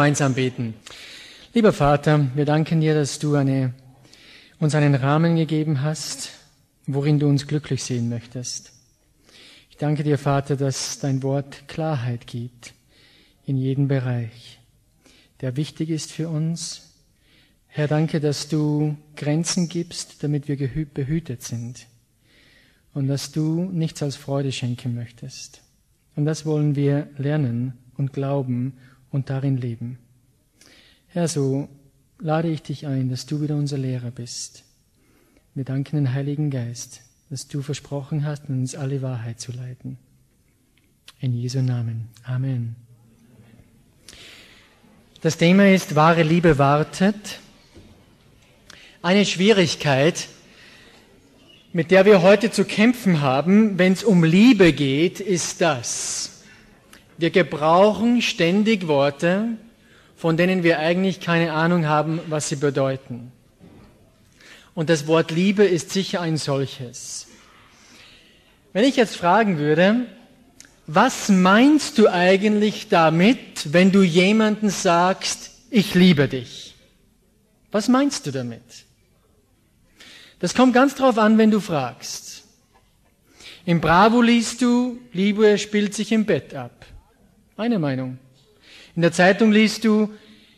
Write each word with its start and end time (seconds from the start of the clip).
Gemeinsam 0.00 0.32
beten. 0.32 0.72
Lieber 1.52 1.74
Vater, 1.74 2.30
wir 2.34 2.46
danken 2.46 2.80
dir, 2.80 2.94
dass 2.94 3.18
du 3.18 3.34
eine, 3.34 3.74
uns 4.58 4.74
einen 4.74 4.94
Rahmen 4.94 5.36
gegeben 5.36 5.82
hast, 5.82 6.30
worin 6.86 7.18
du 7.18 7.28
uns 7.28 7.46
glücklich 7.46 7.84
sehen 7.84 8.08
möchtest. 8.08 8.72
Ich 9.68 9.76
danke 9.76 10.02
dir, 10.02 10.16
Vater, 10.16 10.56
dass 10.56 11.00
dein 11.00 11.22
Wort 11.22 11.68
Klarheit 11.68 12.26
gibt 12.26 12.72
in 13.44 13.58
jedem 13.58 13.88
Bereich, 13.88 14.58
der 15.42 15.56
wichtig 15.56 15.90
ist 15.90 16.12
für 16.12 16.30
uns. 16.30 16.94
Herr, 17.66 17.86
danke, 17.86 18.20
dass 18.20 18.48
du 18.48 18.96
Grenzen 19.16 19.68
gibst, 19.68 20.24
damit 20.24 20.48
wir 20.48 20.56
behütet 20.86 21.42
sind 21.42 21.86
und 22.94 23.06
dass 23.06 23.32
du 23.32 23.64
nichts 23.64 24.02
als 24.02 24.16
Freude 24.16 24.50
schenken 24.50 24.94
möchtest. 24.94 25.60
Und 26.16 26.24
das 26.24 26.46
wollen 26.46 26.74
wir 26.74 27.10
lernen 27.18 27.74
und 27.98 28.14
glauben 28.14 28.78
und 29.10 29.30
darin 29.30 29.56
leben. 29.56 29.98
Herr, 31.08 31.28
so 31.28 31.68
lade 32.18 32.48
ich 32.48 32.62
dich 32.62 32.86
ein, 32.86 33.08
dass 33.08 33.26
du 33.26 33.40
wieder 33.40 33.56
unser 33.56 33.78
Lehrer 33.78 34.10
bist. 34.10 34.64
Wir 35.54 35.64
danken 35.64 35.96
den 35.96 36.14
Heiligen 36.14 36.50
Geist, 36.50 37.02
dass 37.28 37.48
du 37.48 37.62
versprochen 37.62 38.24
hast, 38.24 38.48
uns 38.48 38.74
alle 38.74 39.02
Wahrheit 39.02 39.40
zu 39.40 39.52
leiten. 39.52 39.98
In 41.18 41.34
Jesu 41.34 41.60
Namen. 41.60 42.08
Amen. 42.24 42.76
Das 45.20 45.36
Thema 45.36 45.68
ist, 45.68 45.96
wahre 45.96 46.22
Liebe 46.22 46.56
wartet. 46.56 47.40
Eine 49.02 49.26
Schwierigkeit, 49.26 50.28
mit 51.72 51.90
der 51.90 52.04
wir 52.04 52.22
heute 52.22 52.50
zu 52.50 52.64
kämpfen 52.64 53.20
haben, 53.20 53.78
wenn 53.78 53.92
es 53.92 54.02
um 54.02 54.24
Liebe 54.24 54.72
geht, 54.72 55.20
ist 55.20 55.60
das. 55.60 56.39
Wir 57.20 57.28
gebrauchen 57.28 58.22
ständig 58.22 58.88
Worte, 58.88 59.48
von 60.16 60.38
denen 60.38 60.62
wir 60.62 60.78
eigentlich 60.78 61.20
keine 61.20 61.52
Ahnung 61.52 61.86
haben, 61.86 62.18
was 62.28 62.48
sie 62.48 62.56
bedeuten. 62.56 63.30
Und 64.74 64.88
das 64.88 65.06
Wort 65.06 65.30
Liebe 65.30 65.64
ist 65.64 65.90
sicher 65.90 66.22
ein 66.22 66.38
solches. 66.38 67.26
Wenn 68.72 68.84
ich 68.84 68.96
jetzt 68.96 69.16
fragen 69.16 69.58
würde, 69.58 70.06
was 70.86 71.28
meinst 71.28 71.98
du 71.98 72.08
eigentlich 72.08 72.88
damit, 72.88 73.74
wenn 73.74 73.92
du 73.92 74.00
jemanden 74.00 74.70
sagst, 74.70 75.50
ich 75.68 75.94
liebe 75.94 76.26
dich? 76.26 76.74
Was 77.70 77.88
meinst 77.88 78.26
du 78.26 78.30
damit? 78.30 78.62
Das 80.38 80.54
kommt 80.54 80.72
ganz 80.72 80.94
drauf 80.94 81.18
an, 81.18 81.36
wenn 81.36 81.50
du 81.50 81.60
fragst. 81.60 82.44
Im 83.66 83.82
Bravo 83.82 84.22
liest 84.22 84.62
du, 84.62 84.98
Liebe 85.12 85.58
spielt 85.58 85.94
sich 85.94 86.12
im 86.12 86.24
Bett 86.24 86.54
ab. 86.54 86.86
Meine 87.60 87.78
Meinung. 87.78 88.18
In 88.96 89.02
der 89.02 89.12
Zeitung 89.12 89.52
liest 89.52 89.84
du, 89.84 90.08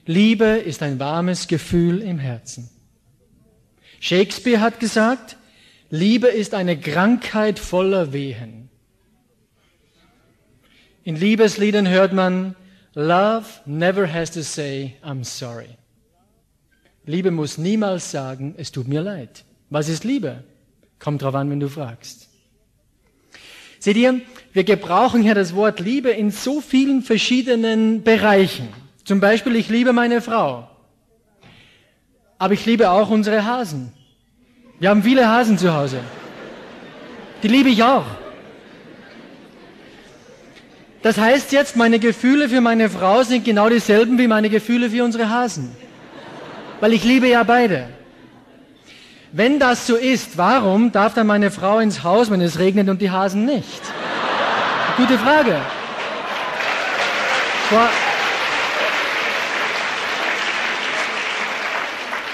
Liebe 0.06 0.44
ist 0.44 0.84
ein 0.84 1.00
warmes 1.00 1.48
Gefühl 1.48 2.00
im 2.00 2.20
Herzen. 2.20 2.70
Shakespeare 3.98 4.60
hat 4.60 4.78
gesagt, 4.78 5.36
Liebe 5.90 6.28
ist 6.28 6.54
eine 6.54 6.78
Krankheit 6.78 7.58
voller 7.58 8.12
Wehen. 8.12 8.68
In 11.02 11.16
Liebesliedern 11.16 11.88
hört 11.88 12.12
man, 12.12 12.54
Love 12.94 13.46
never 13.66 14.06
has 14.06 14.30
to 14.30 14.42
say, 14.42 14.94
I'm 15.02 15.24
sorry. 15.24 15.70
Liebe 17.04 17.32
muss 17.32 17.58
niemals 17.58 18.12
sagen, 18.12 18.54
es 18.56 18.70
tut 18.70 18.86
mir 18.86 19.02
leid. 19.02 19.44
Was 19.70 19.88
ist 19.88 20.04
Liebe? 20.04 20.44
Kommt 21.00 21.22
drauf 21.22 21.34
an, 21.34 21.50
wenn 21.50 21.58
du 21.58 21.68
fragst. 21.68 22.28
Seht 23.80 23.96
ihr, 23.96 24.20
wir 24.52 24.64
gebrauchen 24.64 25.22
hier 25.22 25.34
das 25.34 25.54
Wort 25.54 25.80
Liebe 25.80 26.10
in 26.10 26.30
so 26.30 26.60
vielen 26.60 27.02
verschiedenen 27.02 28.02
Bereichen. 28.02 28.68
Zum 29.04 29.20
Beispiel, 29.20 29.56
ich 29.56 29.68
liebe 29.68 29.92
meine 29.92 30.20
Frau. 30.20 30.68
Aber 32.38 32.54
ich 32.54 32.66
liebe 32.66 32.90
auch 32.90 33.08
unsere 33.08 33.44
Hasen. 33.44 33.92
Wir 34.78 34.90
haben 34.90 35.02
viele 35.02 35.28
Hasen 35.28 35.58
zu 35.58 35.74
Hause. 35.74 36.00
Die 37.42 37.48
liebe 37.48 37.70
ich 37.70 37.82
auch. 37.82 38.04
Das 41.02 41.18
heißt 41.18 41.50
jetzt, 41.52 41.76
meine 41.76 41.98
Gefühle 41.98 42.48
für 42.48 42.60
meine 42.60 42.88
Frau 42.90 43.22
sind 43.22 43.44
genau 43.44 43.68
dieselben 43.68 44.18
wie 44.18 44.28
meine 44.28 44.50
Gefühle 44.50 44.90
für 44.90 45.02
unsere 45.02 45.30
Hasen. 45.30 45.74
Weil 46.80 46.92
ich 46.92 47.04
liebe 47.04 47.28
ja 47.28 47.42
beide. 47.42 47.88
Wenn 49.32 49.58
das 49.58 49.86
so 49.86 49.96
ist, 49.96 50.36
warum 50.36 50.92
darf 50.92 51.14
dann 51.14 51.26
meine 51.26 51.50
Frau 51.50 51.78
ins 51.78 52.04
Haus, 52.04 52.30
wenn 52.30 52.40
es 52.40 52.58
regnet 52.58 52.88
und 52.88 53.00
die 53.00 53.10
Hasen 53.10 53.46
nicht? 53.46 53.80
Gute 55.02 55.18
Frage. 55.18 55.60
Vor 57.68 57.88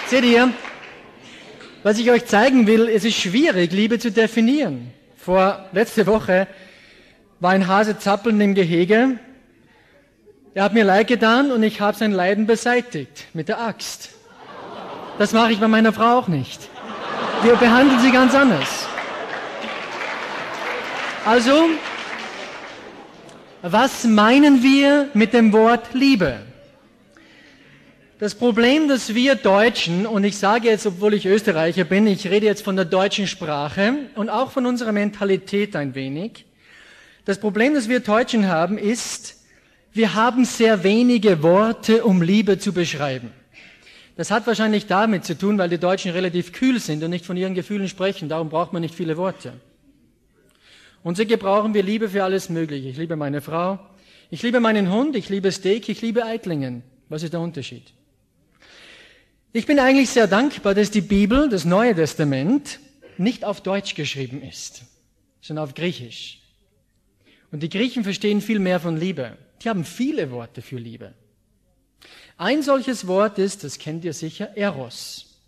Seht 0.08 0.24
ihr, 0.24 0.52
was 1.82 1.98
ich 1.98 2.10
euch 2.10 2.26
zeigen 2.26 2.66
will, 2.66 2.90
es 2.90 3.04
ist 3.04 3.16
schwierig, 3.18 3.72
Liebe 3.72 3.98
zu 3.98 4.10
definieren. 4.10 4.92
Vor 5.16 5.64
letzte 5.72 6.06
Woche 6.06 6.46
war 7.40 7.52
ein 7.52 7.68
Hase 7.68 7.98
zappeln 7.98 8.38
im 8.38 8.54
Gehege. 8.54 9.18
Er 10.52 10.64
hat 10.64 10.74
mir 10.74 10.84
Leid 10.84 11.06
getan 11.06 11.50
und 11.50 11.62
ich 11.62 11.80
habe 11.80 11.96
sein 11.96 12.12
Leiden 12.12 12.46
beseitigt 12.46 13.28
mit 13.32 13.48
der 13.48 13.62
Axt. 13.62 14.10
Das 15.18 15.32
mache 15.32 15.52
ich 15.52 15.58
bei 15.58 15.68
meiner 15.68 15.94
Frau 15.94 16.18
auch 16.18 16.28
nicht. 16.28 16.68
Wir 17.42 17.56
behandeln 17.56 18.02
sie 18.02 18.12
ganz 18.12 18.34
anders. 18.34 18.86
Also, 21.24 21.70
was 23.62 24.04
meinen 24.04 24.62
wir 24.62 25.08
mit 25.14 25.32
dem 25.32 25.52
Wort 25.52 25.94
Liebe? 25.94 26.38
Das 28.18 28.34
Problem, 28.34 28.88
dass 28.88 29.14
wir 29.14 29.36
Deutschen, 29.36 30.04
und 30.06 30.24
ich 30.24 30.38
sage 30.38 30.68
jetzt, 30.68 30.86
obwohl 30.86 31.14
ich 31.14 31.26
Österreicher 31.26 31.84
bin, 31.84 32.06
ich 32.06 32.28
rede 32.28 32.46
jetzt 32.46 32.64
von 32.64 32.74
der 32.74 32.84
deutschen 32.84 33.28
Sprache 33.28 33.94
und 34.16 34.28
auch 34.28 34.50
von 34.50 34.66
unserer 34.66 34.92
Mentalität 34.92 35.76
ein 35.76 35.94
wenig. 35.94 36.44
Das 37.24 37.38
Problem, 37.38 37.74
das 37.74 37.88
wir 37.88 38.00
Deutschen 38.00 38.48
haben, 38.48 38.76
ist, 38.76 39.36
wir 39.92 40.14
haben 40.14 40.44
sehr 40.44 40.82
wenige 40.82 41.42
Worte, 41.42 42.04
um 42.04 42.22
Liebe 42.22 42.58
zu 42.58 42.72
beschreiben. 42.72 43.30
Das 44.16 44.32
hat 44.32 44.48
wahrscheinlich 44.48 44.86
damit 44.86 45.24
zu 45.24 45.38
tun, 45.38 45.58
weil 45.58 45.68
die 45.68 45.78
Deutschen 45.78 46.10
relativ 46.10 46.52
kühl 46.52 46.80
sind 46.80 47.04
und 47.04 47.10
nicht 47.10 47.24
von 47.24 47.36
ihren 47.36 47.54
Gefühlen 47.54 47.88
sprechen. 47.88 48.28
Darum 48.28 48.48
braucht 48.48 48.72
man 48.72 48.82
nicht 48.82 48.96
viele 48.96 49.16
Worte. 49.16 49.52
Und 51.08 51.16
so 51.16 51.24
gebrauchen 51.24 51.72
wir 51.72 51.82
Liebe 51.82 52.10
für 52.10 52.22
alles 52.22 52.50
Mögliche. 52.50 52.90
Ich 52.90 52.98
liebe 52.98 53.16
meine 53.16 53.40
Frau, 53.40 53.78
ich 54.28 54.42
liebe 54.42 54.60
meinen 54.60 54.92
Hund, 54.92 55.16
ich 55.16 55.30
liebe 55.30 55.50
Steak, 55.50 55.88
ich 55.88 56.02
liebe 56.02 56.26
Eitlingen. 56.26 56.82
Was 57.08 57.22
ist 57.22 57.32
der 57.32 57.40
Unterschied? 57.40 57.94
Ich 59.54 59.64
bin 59.64 59.78
eigentlich 59.78 60.10
sehr 60.10 60.26
dankbar, 60.26 60.74
dass 60.74 60.90
die 60.90 61.00
Bibel, 61.00 61.48
das 61.48 61.64
Neue 61.64 61.94
Testament, 61.94 62.78
nicht 63.16 63.46
auf 63.46 63.62
Deutsch 63.62 63.94
geschrieben 63.94 64.42
ist, 64.42 64.82
sondern 65.40 65.64
auf 65.64 65.72
Griechisch. 65.72 66.42
Und 67.52 67.62
die 67.62 67.70
Griechen 67.70 68.04
verstehen 68.04 68.42
viel 68.42 68.58
mehr 68.58 68.78
von 68.78 68.98
Liebe. 68.98 69.38
Die 69.62 69.70
haben 69.70 69.86
viele 69.86 70.30
Worte 70.30 70.60
für 70.60 70.76
Liebe. 70.76 71.14
Ein 72.36 72.62
solches 72.62 73.06
Wort 73.06 73.38
ist, 73.38 73.64
das 73.64 73.78
kennt 73.78 74.04
ihr 74.04 74.12
sicher, 74.12 74.54
Eros. 74.58 75.40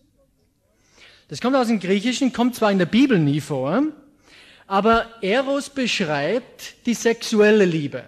Das 1.29 1.43
kommt 1.43 1.55
aus 1.55 1.67
dem 1.67 1.81
Griechischen, 1.81 2.33
kommt 2.33 2.55
zwar 2.55 2.73
in 2.73 2.79
der 2.79 2.87
Bibel 2.87 3.19
nie 3.19 3.43
vor, 3.43 3.83
aber 4.71 5.09
Eros 5.21 5.69
beschreibt 5.69 6.87
die 6.87 6.95
sexuelle 6.95 7.65
Liebe. 7.65 8.05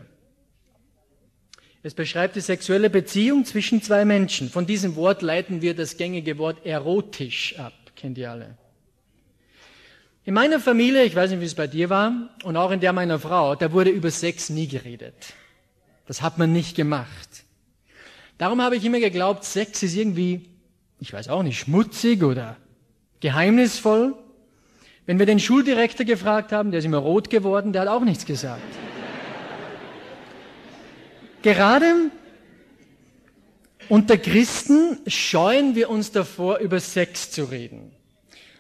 Es 1.83 1.93
beschreibt 1.93 2.37
die 2.37 2.41
sexuelle 2.41 2.89
Beziehung 2.89 3.45
zwischen 3.45 3.83
zwei 3.83 4.05
Menschen. 4.05 4.49
Von 4.49 4.65
diesem 4.65 4.95
Wort 4.95 5.23
leiten 5.23 5.61
wir 5.61 5.75
das 5.75 5.97
gängige 5.97 6.39
Wort 6.39 6.65
erotisch 6.65 7.59
ab. 7.59 7.73
Kennt 7.97 8.17
ihr 8.17 8.31
alle. 8.31 8.57
In 10.25 10.35
meiner 10.35 10.61
Familie, 10.61 11.03
ich 11.03 11.17
weiß 11.17 11.33
nicht, 11.33 11.41
wie 11.41 11.47
es 11.47 11.57
bei 11.57 11.67
dir 11.67 11.91
war, 11.91 12.31
und 12.45 12.57
auch 12.57 12.71
in 12.71 12.79
der 12.79 12.93
meiner 12.93 13.19
Frau, 13.19 13.57
da 13.57 13.73
wurde 13.73 13.91
über 13.91 14.13
Sex 14.13 14.49
nie 14.49 14.69
geredet. 14.69 15.35
Das 16.07 16.23
hat 16.23 16.39
man 16.39 16.53
nicht 16.53 16.77
gemacht. 16.77 17.43
Darum 18.39 18.63
habe 18.63 18.77
ich 18.77 18.85
immer 18.85 19.01
geglaubt, 19.01 19.43
Sex 19.43 19.83
ist 19.83 19.97
irgendwie, 19.97 20.49
ich 21.01 21.13
weiß 21.13 21.27
auch 21.27 21.43
nicht, 21.43 21.59
schmutzig 21.59 22.23
oder 22.23 22.57
geheimnisvoll. 23.19 24.15
Wenn 25.07 25.19
wir 25.19 25.27
den 25.27 25.41
Schuldirektor 25.41 26.07
gefragt 26.07 26.53
haben, 26.53 26.71
der 26.71 26.79
ist 26.79 26.85
immer 26.85 26.99
rot 26.99 27.29
geworden, 27.29 27.73
der 27.73 27.83
hat 27.83 27.89
auch 27.89 28.05
nichts 28.05 28.25
gesagt. 28.25 28.63
Gerade 31.43 32.11
unter 33.89 34.17
Christen 34.17 34.99
scheuen 35.09 35.75
wir 35.75 35.91
uns 35.91 36.13
davor, 36.13 36.59
über 36.59 36.79
Sex 36.79 37.33
zu 37.33 37.45
reden. 37.45 37.91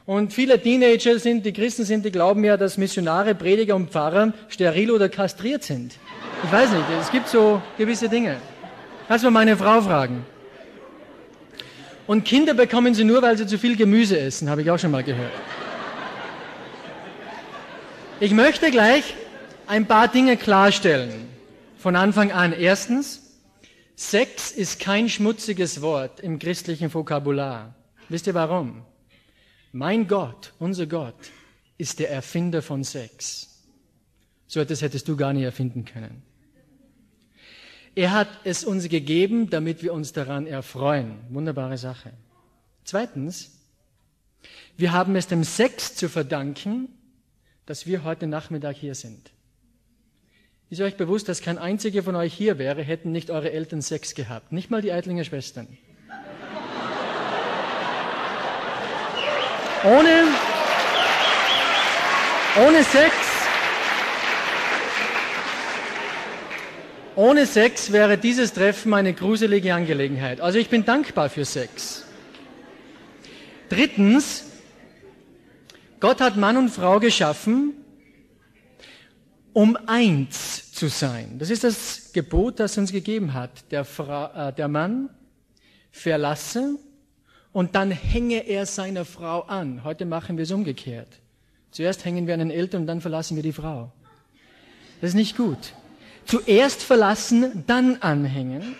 Und 0.04 0.32
viele 0.32 0.60
Teenager 0.60 1.18
sind, 1.20 1.46
die 1.46 1.52
Christen 1.52 1.84
sind, 1.84 2.04
die 2.04 2.10
glauben 2.10 2.42
ja, 2.42 2.56
dass 2.56 2.76
Missionare, 2.76 3.36
Prediger 3.36 3.76
und 3.76 3.90
Pfarrer 3.90 4.34
steril 4.48 4.90
oder 4.90 5.08
kastriert 5.08 5.62
sind. 5.62 5.94
Ich 6.42 6.52
weiß 6.52 6.70
nicht, 6.72 6.84
es 7.00 7.12
gibt 7.12 7.28
so 7.28 7.62
gewisse 7.78 8.08
Dinge. 8.08 8.38
Kannst 9.06 9.24
du 9.24 9.30
meine 9.30 9.56
Frau 9.56 9.80
fragen. 9.80 10.26
Und 12.08 12.24
Kinder 12.24 12.52
bekommen 12.52 12.94
sie 12.94 13.04
nur, 13.04 13.22
weil 13.22 13.38
sie 13.38 13.46
zu 13.46 13.58
viel 13.58 13.76
Gemüse 13.76 14.18
essen, 14.18 14.50
habe 14.50 14.62
ich 14.62 14.70
auch 14.72 14.78
schon 14.78 14.90
mal 14.90 15.04
gehört. 15.04 15.30
Ich 18.22 18.30
möchte 18.30 18.70
gleich 18.70 19.16
ein 19.66 19.88
paar 19.88 20.06
Dinge 20.06 20.36
klarstellen. 20.36 21.28
Von 21.76 21.96
Anfang 21.96 22.30
an. 22.30 22.52
Erstens, 22.52 23.20
Sex 23.96 24.52
ist 24.52 24.78
kein 24.78 25.08
schmutziges 25.08 25.82
Wort 25.82 26.20
im 26.20 26.38
christlichen 26.38 26.94
Vokabular. 26.94 27.74
Wisst 28.08 28.28
ihr 28.28 28.34
warum? 28.34 28.84
Mein 29.72 30.06
Gott, 30.06 30.52
unser 30.60 30.86
Gott, 30.86 31.16
ist 31.78 31.98
der 31.98 32.12
Erfinder 32.12 32.62
von 32.62 32.84
Sex. 32.84 33.64
So 34.46 34.60
etwas 34.60 34.82
hättest 34.82 35.08
du 35.08 35.16
gar 35.16 35.32
nicht 35.32 35.42
erfinden 35.42 35.84
können. 35.84 36.22
Er 37.96 38.12
hat 38.12 38.28
es 38.44 38.62
uns 38.62 38.88
gegeben, 38.88 39.50
damit 39.50 39.82
wir 39.82 39.92
uns 39.92 40.12
daran 40.12 40.46
erfreuen. 40.46 41.18
Wunderbare 41.30 41.76
Sache. 41.76 42.12
Zweitens, 42.84 43.50
wir 44.76 44.92
haben 44.92 45.16
es 45.16 45.26
dem 45.26 45.42
Sex 45.42 45.96
zu 45.96 46.08
verdanken, 46.08 46.88
dass 47.66 47.86
wir 47.86 48.04
heute 48.04 48.26
Nachmittag 48.26 48.76
hier 48.76 48.94
sind. 48.94 49.30
Ist 50.70 50.80
euch 50.80 50.96
bewusst, 50.96 51.28
dass 51.28 51.42
kein 51.42 51.58
einziger 51.58 52.02
von 52.02 52.16
euch 52.16 52.32
hier 52.32 52.58
wäre, 52.58 52.82
hätten 52.82 53.12
nicht 53.12 53.30
eure 53.30 53.52
Eltern 53.52 53.82
Sex 53.82 54.14
gehabt. 54.14 54.52
Nicht 54.52 54.70
mal 54.70 54.80
die 54.80 54.90
Eitlinger 54.90 55.24
Schwestern. 55.24 55.68
Ohne, 59.84 60.24
ohne 62.64 62.84
Sex, 62.84 63.14
ohne 67.16 67.46
Sex 67.46 67.92
wäre 67.92 68.16
dieses 68.16 68.54
Treffen 68.54 68.94
eine 68.94 69.12
gruselige 69.12 69.74
Angelegenheit. 69.74 70.40
Also 70.40 70.58
ich 70.58 70.68
bin 70.70 70.84
dankbar 70.84 71.28
für 71.28 71.44
Sex. 71.44 72.04
Drittens, 73.68 74.51
Gott 76.02 76.20
hat 76.20 76.36
Mann 76.36 76.56
und 76.56 76.68
Frau 76.68 76.98
geschaffen, 76.98 77.74
um 79.52 79.78
eins 79.86 80.72
zu 80.72 80.88
sein. 80.88 81.38
Das 81.38 81.48
ist 81.48 81.62
das 81.62 82.12
Gebot, 82.12 82.58
das 82.58 82.76
uns 82.76 82.90
gegeben 82.90 83.34
hat. 83.34 83.70
Der, 83.70 83.84
Fra 83.84 84.48
äh, 84.48 84.52
der 84.52 84.66
Mann 84.66 85.10
verlasse 85.92 86.76
und 87.52 87.76
dann 87.76 87.92
hänge 87.92 88.48
er 88.48 88.66
seiner 88.66 89.04
Frau 89.04 89.42
an. 89.42 89.84
Heute 89.84 90.04
machen 90.04 90.36
wir 90.38 90.42
es 90.42 90.50
umgekehrt. 90.50 91.20
Zuerst 91.70 92.04
hängen 92.04 92.26
wir 92.26 92.34
an 92.34 92.40
den 92.40 92.50
Eltern 92.50 92.80
und 92.80 92.86
dann 92.88 93.00
verlassen 93.00 93.36
wir 93.36 93.44
die 93.44 93.52
Frau. 93.52 93.92
Das 95.00 95.10
ist 95.10 95.14
nicht 95.14 95.36
gut. 95.36 95.72
Zuerst 96.26 96.82
verlassen, 96.82 97.62
dann 97.68 97.98
anhängen. 97.98 98.74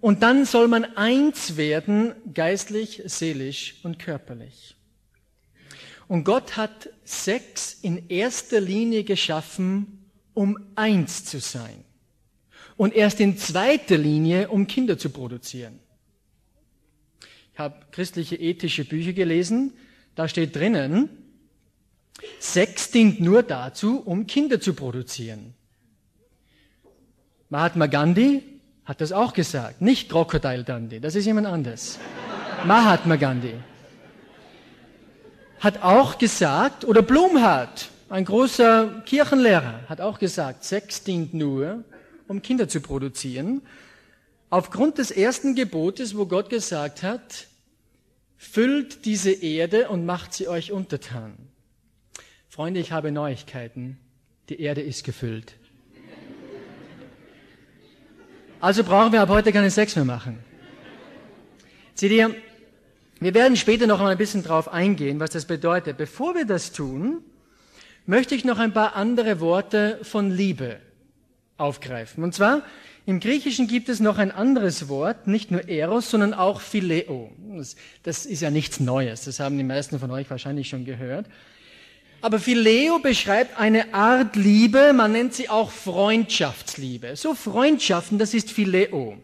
Und 0.00 0.24
dann 0.24 0.46
soll 0.46 0.66
man 0.66 0.84
eins 0.96 1.56
werden, 1.56 2.12
geistlich, 2.34 3.02
seelisch 3.06 3.76
und 3.84 4.00
körperlich. 4.00 4.74
Und 6.12 6.24
Gott 6.24 6.58
hat 6.58 6.90
Sex 7.04 7.72
in 7.80 8.10
erster 8.10 8.60
Linie 8.60 9.02
geschaffen, 9.02 10.10
um 10.34 10.58
eins 10.74 11.24
zu 11.24 11.40
sein. 11.40 11.86
Und 12.76 12.92
erst 12.92 13.18
in 13.18 13.38
zweiter 13.38 13.96
Linie, 13.96 14.50
um 14.50 14.66
Kinder 14.66 14.98
zu 14.98 15.08
produzieren. 15.08 15.78
Ich 17.54 17.58
habe 17.58 17.76
christliche 17.92 18.36
ethische 18.36 18.84
Bücher 18.84 19.14
gelesen. 19.14 19.72
Da 20.14 20.28
steht 20.28 20.54
drinnen, 20.54 21.08
Sex 22.40 22.90
dient 22.90 23.22
nur 23.22 23.42
dazu, 23.42 23.98
um 23.98 24.26
Kinder 24.26 24.60
zu 24.60 24.74
produzieren. 24.74 25.54
Mahatma 27.48 27.86
Gandhi 27.86 28.42
hat 28.84 29.00
das 29.00 29.12
auch 29.12 29.32
gesagt. 29.32 29.80
Nicht 29.80 30.10
Crocodile 30.10 30.64
Dundee, 30.64 31.00
das 31.00 31.14
ist 31.14 31.24
jemand 31.24 31.46
anders. 31.46 31.98
Mahatma 32.66 33.16
Gandhi 33.16 33.54
hat 35.62 35.80
auch 35.80 36.18
gesagt, 36.18 36.84
oder 36.84 37.02
Blumhardt, 37.02 37.90
ein 38.08 38.24
großer 38.24 39.02
Kirchenlehrer, 39.06 39.82
hat 39.88 40.00
auch 40.00 40.18
gesagt, 40.18 40.64
Sex 40.64 41.04
dient 41.04 41.34
nur, 41.34 41.84
um 42.26 42.42
Kinder 42.42 42.68
zu 42.68 42.80
produzieren. 42.80 43.62
Aufgrund 44.50 44.98
des 44.98 45.12
ersten 45.12 45.54
Gebotes, 45.54 46.16
wo 46.16 46.26
Gott 46.26 46.50
gesagt 46.50 47.04
hat, 47.04 47.46
füllt 48.36 49.04
diese 49.04 49.30
Erde 49.30 49.88
und 49.88 50.04
macht 50.04 50.34
sie 50.34 50.48
euch 50.48 50.72
untertan. 50.72 51.34
Freunde, 52.48 52.80
ich 52.80 52.90
habe 52.90 53.12
Neuigkeiten. 53.12 53.98
Die 54.48 54.60
Erde 54.60 54.82
ist 54.82 55.04
gefüllt. 55.04 55.54
Also 58.60 58.82
brauchen 58.82 59.12
wir 59.12 59.22
ab 59.22 59.28
heute 59.28 59.52
keinen 59.52 59.70
Sex 59.70 59.94
mehr 59.94 60.04
machen. 60.04 60.40
Seht 61.94 62.10
ihr, 62.10 62.34
wir 63.22 63.34
werden 63.34 63.56
später 63.56 63.86
noch 63.86 64.00
ein 64.00 64.18
bisschen 64.18 64.42
drauf 64.42 64.72
eingehen, 64.72 65.20
was 65.20 65.30
das 65.30 65.44
bedeutet. 65.44 65.96
Bevor 65.96 66.34
wir 66.34 66.44
das 66.44 66.72
tun, 66.72 67.22
möchte 68.06 68.34
ich 68.34 68.44
noch 68.44 68.58
ein 68.58 68.72
paar 68.72 68.96
andere 68.96 69.40
Worte 69.40 69.98
von 70.02 70.30
Liebe 70.30 70.78
aufgreifen. 71.56 72.24
Und 72.24 72.34
zwar, 72.34 72.62
im 73.04 73.20
Griechischen 73.20 73.66
gibt 73.66 73.88
es 73.88 74.00
noch 74.00 74.18
ein 74.18 74.30
anderes 74.30 74.88
Wort, 74.88 75.26
nicht 75.26 75.50
nur 75.50 75.68
Eros, 75.68 76.10
sondern 76.10 76.34
auch 76.34 76.60
Phileo. 76.60 77.30
Das 78.02 78.26
ist 78.26 78.42
ja 78.42 78.50
nichts 78.50 78.80
Neues, 78.80 79.24
das 79.24 79.40
haben 79.40 79.58
die 79.58 79.64
meisten 79.64 79.98
von 79.98 80.10
euch 80.10 80.30
wahrscheinlich 80.30 80.68
schon 80.68 80.84
gehört. 80.84 81.26
Aber 82.20 82.38
Phileo 82.38 83.00
beschreibt 83.00 83.58
eine 83.58 83.92
Art 83.92 84.36
Liebe, 84.36 84.92
man 84.92 85.10
nennt 85.10 85.34
sie 85.34 85.48
auch 85.48 85.72
Freundschaftsliebe. 85.72 87.16
So 87.16 87.34
Freundschaften, 87.34 88.18
das 88.18 88.32
ist 88.32 88.52
Phileo. 88.52 89.18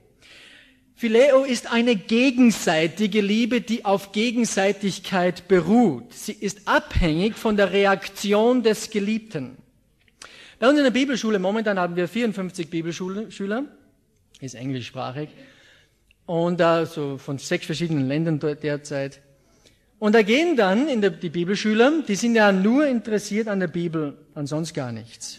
Phileo 0.99 1.45
ist 1.45 1.71
eine 1.71 1.95
gegenseitige 1.95 3.21
Liebe, 3.21 3.61
die 3.61 3.85
auf 3.85 4.11
Gegenseitigkeit 4.11 5.47
beruht. 5.47 6.13
Sie 6.13 6.33
ist 6.33 6.67
abhängig 6.67 7.37
von 7.37 7.57
der 7.57 7.73
Reaktion 7.73 8.65
des 8.65 8.91
Geliebten. 8.91 9.59
Bei 10.59 10.69
uns 10.69 10.77
in 10.77 10.83
der 10.83 10.91
Bibelschule, 10.91 11.39
momentan 11.39 11.79
haben 11.79 11.95
wir 11.95 12.09
54 12.09 12.69
Bibelschüler, 12.69 13.63
ist 14.41 14.57
englischsprachig, 14.57 15.29
und 16.27 16.61
äh, 16.61 16.85
so 16.85 17.17
von 17.17 17.39
sechs 17.39 17.67
verschiedenen 17.67 18.09
Ländern 18.09 18.41
derzeit. 18.41 19.21
Und 20.01 20.17
da 20.17 20.23
gehen 20.23 20.57
dann 20.57 20.89
in 20.89 21.01
der, 21.01 21.11
die 21.11 21.31
Bibelschüler, 21.31 22.03
die 22.09 22.17
sind 22.17 22.35
ja 22.35 22.51
nur 22.51 22.89
interessiert 22.89 23.47
an 23.47 23.61
der 23.61 23.69
Bibel, 23.69 24.19
an 24.35 24.49
sonst 24.49 24.75
gar 24.75 24.91
nichts. 24.91 25.39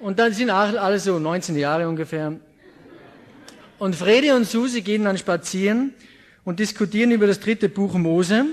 Und 0.00 0.18
dann 0.18 0.32
sind 0.32 0.48
alle 0.48 0.98
so 0.98 1.18
19 1.18 1.58
Jahre 1.58 1.86
ungefähr. 1.86 2.40
Und 3.78 3.94
Fredi 3.94 4.32
und 4.32 4.44
Susi 4.46 4.80
gehen 4.80 5.04
dann 5.04 5.18
spazieren 5.18 5.92
und 6.44 6.60
diskutieren 6.60 7.10
über 7.10 7.26
das 7.26 7.40
dritte 7.40 7.68
Buch 7.68 7.94
Mose. 7.94 8.46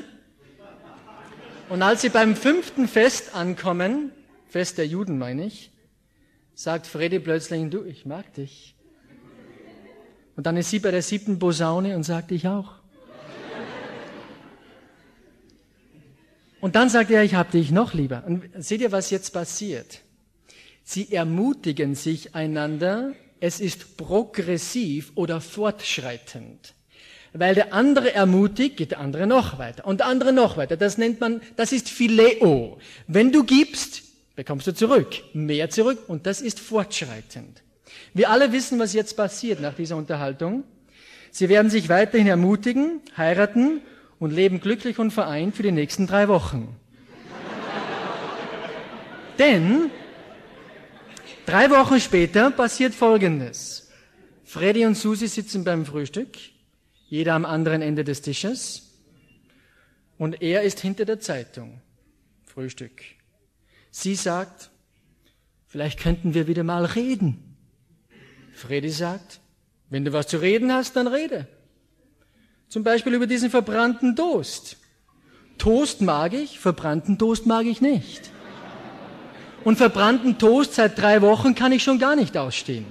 Und 1.70 1.82
als 1.82 2.02
sie 2.02 2.10
beim 2.10 2.36
fünften 2.36 2.88
Fest 2.88 3.34
ankommen, 3.34 4.12
Fest 4.50 4.78
der 4.78 4.86
Juden 4.86 5.18
meine 5.18 5.46
ich, 5.46 5.72
sagt 6.56 6.88
Fredi 6.88 7.20
plötzlich, 7.20 7.70
du, 7.70 7.84
ich 7.84 8.06
mag 8.06 8.34
dich. 8.34 8.76
Und 10.36 10.46
dann 10.46 10.58
ist 10.58 10.70
sie 10.70 10.80
bei 10.80 10.92
der 10.92 11.02
siebten 11.02 11.40
Posaune 11.40 11.96
und 11.96 12.04
sagt, 12.04 12.32
ich 12.32 12.48
auch. 12.48 12.76
Und 16.60 16.76
dann 16.76 16.90
sagt 16.90 17.12
er, 17.12 17.24
ich 17.24 17.36
hab 17.36 17.52
dich 17.52 17.72
noch 17.72 17.94
lieber. 17.94 18.24
Und 18.26 18.44
seht 18.58 18.82
ihr, 18.82 18.92
was 18.92 19.10
jetzt 19.10 19.32
passiert? 19.32 20.02
Sie 20.84 21.14
ermutigen 21.14 21.96
sich 21.96 22.36
einander 22.36 23.14
es 23.44 23.60
ist 23.60 23.98
progressiv 23.98 25.12
oder 25.16 25.42
fortschreitend. 25.42 26.74
Weil 27.34 27.56
der 27.56 27.74
andere 27.74 28.14
ermutigt, 28.14 28.78
geht 28.78 28.92
der 28.92 29.02
andere 29.02 29.28
noch 29.28 29.60
weiter 29.60 29.86
und 29.86 30.00
der 30.00 30.08
andere 30.08 30.32
noch 30.32 30.56
weiter. 30.56 30.78
Das 30.78 30.98
nennt 30.98 31.20
man, 31.20 31.42
das 31.58 31.74
ist 31.74 31.90
Phileo. 31.90 32.78
Wenn 33.06 33.34
du 33.34 33.44
gibst, 33.44 34.04
bekommst 34.38 34.68
du 34.68 34.74
zurück, 34.74 35.24
mehr 35.34 35.70
zurück 35.70 36.06
und 36.08 36.26
das 36.26 36.40
ist 36.40 36.58
fortschreitend. 36.58 37.64
Wir 38.14 38.30
alle 38.30 38.54
wissen, 38.54 38.80
was 38.80 38.94
jetzt 38.94 39.18
passiert 39.18 39.60
nach 39.60 39.74
dieser 39.74 39.98
Unterhaltung. 39.98 40.64
Sie 41.30 41.50
werden 41.50 41.70
sich 41.70 41.90
weiterhin 41.90 42.28
ermutigen, 42.28 43.02
heiraten 43.18 43.82
und 44.20 44.32
leben 44.32 44.62
glücklich 44.62 45.00
und 45.00 45.12
vereint 45.12 45.54
für 45.54 45.64
die 45.64 45.74
nächsten 45.74 46.08
drei 46.08 46.30
Wochen. 46.30 46.78
Denn 49.38 49.92
Drei 51.46 51.70
Wochen 51.70 52.00
später 52.00 52.52
passiert 52.52 52.96
Folgendes. 52.96 53.90
Freddy 54.46 54.86
und 54.86 54.96
Susi 54.96 55.28
sitzen 55.28 55.64
beim 55.64 55.86
Frühstück, 55.86 56.38
jeder 57.08 57.34
am 57.34 57.46
anderen 57.46 57.82
Ende 57.82 58.04
des 58.04 58.22
Tisches, 58.22 58.94
und 60.18 60.42
er 60.42 60.62
ist 60.62 60.80
hinter 60.80 61.06
der 61.06 61.20
Zeitung. 61.20 61.82
Frühstück. 62.46 63.02
Sie 63.92 64.16
sagt, 64.16 64.70
vielleicht 65.68 66.00
könnten 66.00 66.34
wir 66.34 66.48
wieder 66.48 66.64
mal 66.64 66.86
reden. 66.86 67.58
Freddy 68.54 68.90
sagt, 68.90 69.42
wenn 69.90 70.06
du 70.06 70.14
was 70.14 70.28
zu 70.28 70.38
reden 70.38 70.72
hast, 70.72 70.96
dann 70.96 71.08
rede. 71.08 71.48
Zum 72.70 72.84
Beispiel 72.84 73.14
über 73.14 73.28
diesen 73.28 73.50
verbrannten 73.50 74.16
Toast. 74.16 74.78
Toast 75.58 76.02
mag 76.02 76.34
ich, 76.34 76.60
verbrannten 76.60 77.18
Toast 77.18 77.46
mag 77.46 77.66
ich 77.66 77.82
nicht. 77.82 78.33
Und 79.64 79.78
verbrannten 79.78 80.38
Toast 80.38 80.74
seit 80.76 81.00
drei 81.00 81.22
Wochen 81.22 81.56
kann 81.56 81.72
ich 81.72 81.84
schon 81.84 82.00
gar 82.00 82.16
nicht 82.16 82.36
ausstehen. 82.38 82.86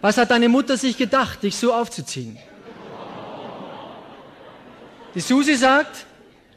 Was 0.00 0.16
hat 0.16 0.30
deine 0.30 0.48
Mutter 0.48 0.76
sich 0.76 0.96
gedacht, 0.96 1.42
dich 1.42 1.56
so 1.56 1.72
aufzuziehen? 1.72 2.38
Die 5.14 5.20
Susi 5.20 5.54
sagt, 5.54 6.06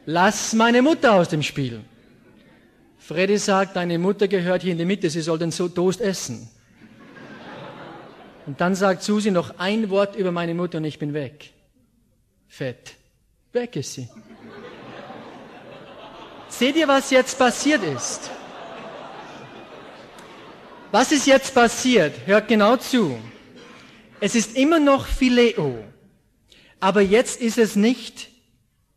lass 0.06 0.52
meine 0.52 0.82
Mutter 0.82 1.14
aus 1.14 1.28
dem 1.28 1.42
Spiel. 1.42 1.80
Freddy 2.98 3.38
sagt, 3.38 3.76
deine 3.76 3.98
Mutter 3.98 4.28
gehört 4.28 4.62
hier 4.62 4.72
in 4.72 4.78
die 4.78 4.84
Mitte, 4.84 5.10
sie 5.10 5.22
soll 5.22 5.38
den 5.38 5.50
Toast 5.50 6.00
essen. 6.00 6.48
Und 8.46 8.60
dann 8.60 8.74
sagt 8.74 9.02
Susi 9.02 9.30
noch 9.30 9.58
ein 9.58 9.90
Wort 9.90 10.16
über 10.16 10.32
meine 10.32 10.54
Mutter 10.54 10.78
und 10.78 10.84
ich 10.84 10.98
bin 10.98 11.14
weg. 11.14 11.52
Fett. 12.48 12.94
Weg 13.52 13.76
ist 13.76 13.94
sie. 13.94 14.08
Seht 16.48 16.76
ihr, 16.76 16.88
was 16.88 17.10
jetzt 17.10 17.38
passiert 17.38 17.82
ist? 17.82 18.30
Was 20.92 21.12
ist 21.12 21.28
jetzt 21.28 21.54
passiert? 21.54 22.12
Hört 22.26 22.48
genau 22.48 22.76
zu. 22.76 23.16
Es 24.18 24.34
ist 24.34 24.56
immer 24.56 24.80
noch 24.80 25.06
Phileo. 25.06 25.84
Aber 26.80 27.00
jetzt 27.00 27.40
ist 27.40 27.58
es 27.58 27.76
nicht 27.76 28.28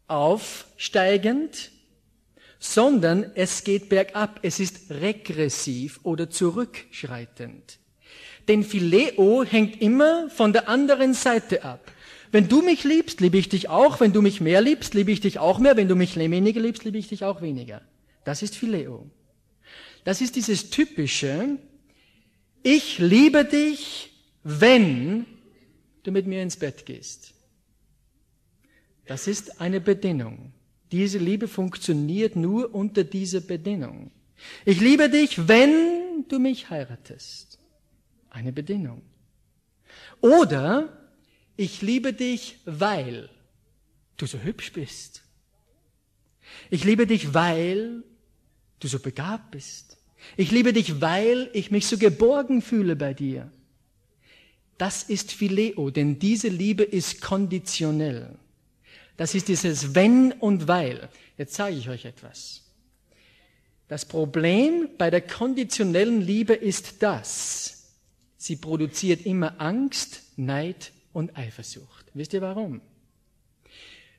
aufsteigend, 0.08 1.70
sondern 2.58 3.32
es 3.36 3.64
geht 3.64 3.90
bergab. 3.90 4.40
Es 4.42 4.60
ist 4.60 4.90
regressiv 4.90 6.00
oder 6.02 6.32
zurückschreitend. 6.32 7.78
Denn 8.48 8.64
Phileo 8.64 9.44
hängt 9.44 9.80
immer 9.80 10.32
von 10.32 10.52
der 10.52 10.68
anderen 10.70 11.14
Seite 11.14 11.64
ab. 11.64 11.92
Wenn 12.32 12.48
du 12.50 12.64
mich 12.64 12.84
liebst, 12.84 13.22
liebe 13.22 13.38
ich 13.38 13.50
dich 13.50 13.70
auch. 13.70 14.00
Wenn 14.00 14.14
du 14.14 14.24
mich 14.24 14.42
mehr 14.42 14.62
liebst, 14.62 14.96
liebe 14.96 15.12
ich 15.12 15.22
dich 15.22 15.38
auch 15.38 15.60
mehr. 15.60 15.78
Wenn 15.78 15.88
du 15.88 15.96
mich 15.96 16.16
weniger 16.16 16.60
liebst, 16.60 16.86
liebe 16.86 16.98
ich 16.98 17.08
dich 17.08 17.24
auch 17.24 17.44
weniger. 17.44 17.84
Das 18.26 18.42
ist 18.42 18.56
Phileo. 18.56 19.06
Das 20.06 20.22
ist 20.22 20.36
dieses 20.36 20.72
typische, 20.72 21.60
ich 22.64 22.98
liebe 23.00 23.46
dich, 23.46 24.12
wenn 24.44 25.26
du 26.04 26.12
mit 26.12 26.28
mir 26.28 26.42
ins 26.42 26.58
Bett 26.58 26.86
gehst. 26.86 27.34
Das 29.06 29.28
ist 29.28 29.60
eine 29.60 29.82
Bedingung. 29.82 30.54
Diese 30.92 31.18
Liebe 31.18 31.48
funktioniert 31.48 32.36
nur 32.36 32.74
unter 32.74 33.04
dieser 33.04 33.42
Bedingung. 33.42 34.12
Ich 34.66 34.80
liebe 34.80 35.10
dich, 35.10 35.48
wenn 35.48 36.26
du 36.28 36.40
mich 36.40 36.70
heiratest. 36.70 37.60
Eine 38.30 38.54
Bedingung. 38.54 39.02
Oder 40.22 41.12
ich 41.58 41.82
liebe 41.82 42.14
dich, 42.14 42.60
weil 42.66 43.30
du 44.18 44.26
so 44.26 44.40
hübsch 44.40 44.72
bist. 44.74 45.24
Ich 46.70 46.84
liebe 46.84 47.08
dich, 47.08 47.34
weil 47.34 48.04
du 48.80 48.88
so 48.88 49.00
begabt 49.00 49.52
bist. 49.52 49.98
Ich 50.38 50.52
liebe 50.52 50.74
dich, 50.74 51.02
weil 51.02 51.50
ich 51.54 51.72
mich 51.72 51.88
so 51.88 51.98
geborgen 51.98 52.62
fühle 52.62 52.96
bei 52.96 53.14
dir. 53.14 53.52
Das 54.78 55.04
ist 55.04 55.32
Phileo, 55.32 55.90
denn 55.92 56.20
diese 56.20 56.50
Liebe 56.50 56.84
ist 56.84 57.22
konditionell. 57.22 58.36
Das 59.18 59.36
ist 59.36 59.48
dieses 59.48 59.94
Wenn 59.96 60.32
und 60.32 60.68
Weil. 60.68 61.10
Jetzt 61.38 61.54
sage 61.56 61.76
ich 61.76 61.90
euch 61.90 62.06
etwas. 62.06 62.64
Das 63.88 64.06
Problem 64.06 64.90
bei 64.98 65.10
der 65.10 65.22
konditionellen 65.22 66.22
Liebe 66.22 66.54
ist 66.54 67.04
das. 67.04 67.92
Sie 68.38 68.56
produziert 68.56 69.26
immer 69.26 69.62
Angst, 69.62 70.22
Neid 70.36 70.92
und 71.14 71.38
Eifersucht. 71.38 72.06
Wisst 72.14 72.34
ihr 72.34 72.42
warum? 72.42 72.82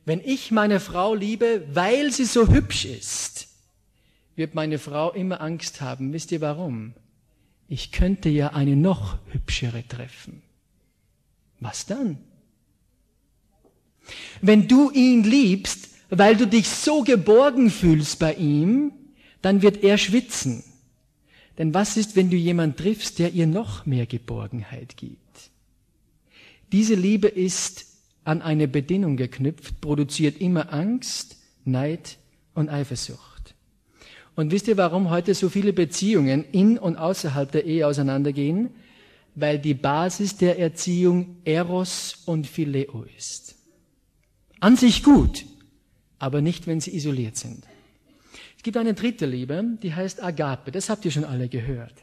Wenn 0.04 0.20
ich 0.20 0.50
meine 0.50 0.80
Frau 0.80 1.14
liebe, 1.14 1.66
weil 1.72 2.12
sie 2.12 2.24
so 2.24 2.48
hübsch 2.48 2.84
ist, 2.84 3.48
wird 4.36 4.54
meine 4.54 4.78
Frau 4.78 5.12
immer 5.12 5.40
Angst 5.40 5.80
haben. 5.80 6.12
Wisst 6.12 6.32
ihr 6.32 6.40
warum? 6.40 6.94
Ich 7.68 7.92
könnte 7.92 8.28
ja 8.28 8.48
eine 8.48 8.76
noch 8.76 9.18
hübschere 9.30 9.86
treffen. 9.86 10.42
Was 11.60 11.86
dann? 11.86 12.18
Wenn 14.40 14.68
du 14.68 14.90
ihn 14.90 15.24
liebst, 15.24 15.88
weil 16.10 16.36
du 16.36 16.46
dich 16.46 16.68
so 16.68 17.02
geborgen 17.02 17.70
fühlst 17.70 18.18
bei 18.18 18.34
ihm, 18.34 18.92
dann 19.40 19.62
wird 19.62 19.82
er 19.82 19.98
schwitzen. 19.98 20.62
Denn 21.58 21.72
was 21.72 21.96
ist, 21.96 22.16
wenn 22.16 22.30
du 22.30 22.36
jemand 22.36 22.78
triffst, 22.78 23.18
der 23.18 23.32
ihr 23.32 23.46
noch 23.46 23.86
mehr 23.86 24.06
Geborgenheit 24.06 24.96
gibt? 24.96 25.50
Diese 26.72 26.94
Liebe 26.94 27.28
ist 27.28 27.86
an 28.24 28.42
eine 28.42 28.68
Bedingung 28.68 29.16
geknüpft, 29.16 29.80
produziert 29.80 30.40
immer 30.40 30.72
Angst, 30.72 31.36
Neid 31.64 32.18
und 32.54 32.68
Eifersucht. 32.68 33.33
Und 34.36 34.50
wisst 34.50 34.68
ihr, 34.68 34.76
warum 34.76 35.10
heute 35.10 35.34
so 35.34 35.48
viele 35.48 35.72
Beziehungen 35.72 36.44
in 36.50 36.78
und 36.78 36.96
außerhalb 36.96 37.50
der 37.52 37.64
Ehe 37.64 37.86
auseinandergehen? 37.86 38.70
Weil 39.36 39.58
die 39.58 39.74
Basis 39.74 40.36
der 40.36 40.58
Erziehung 40.58 41.36
Eros 41.44 42.22
und 42.26 42.46
Phileo 42.46 43.04
ist. 43.16 43.56
An 44.60 44.76
sich 44.76 45.02
gut, 45.02 45.44
aber 46.18 46.40
nicht, 46.40 46.66
wenn 46.66 46.80
sie 46.80 46.94
isoliert 46.94 47.36
sind. 47.36 47.64
Es 48.56 48.62
gibt 48.62 48.76
eine 48.76 48.94
dritte 48.94 49.26
Liebe, 49.26 49.62
die 49.82 49.94
heißt 49.94 50.22
Agape. 50.22 50.72
Das 50.72 50.88
habt 50.88 51.04
ihr 51.04 51.10
schon 51.10 51.24
alle 51.24 51.48
gehört. 51.48 51.94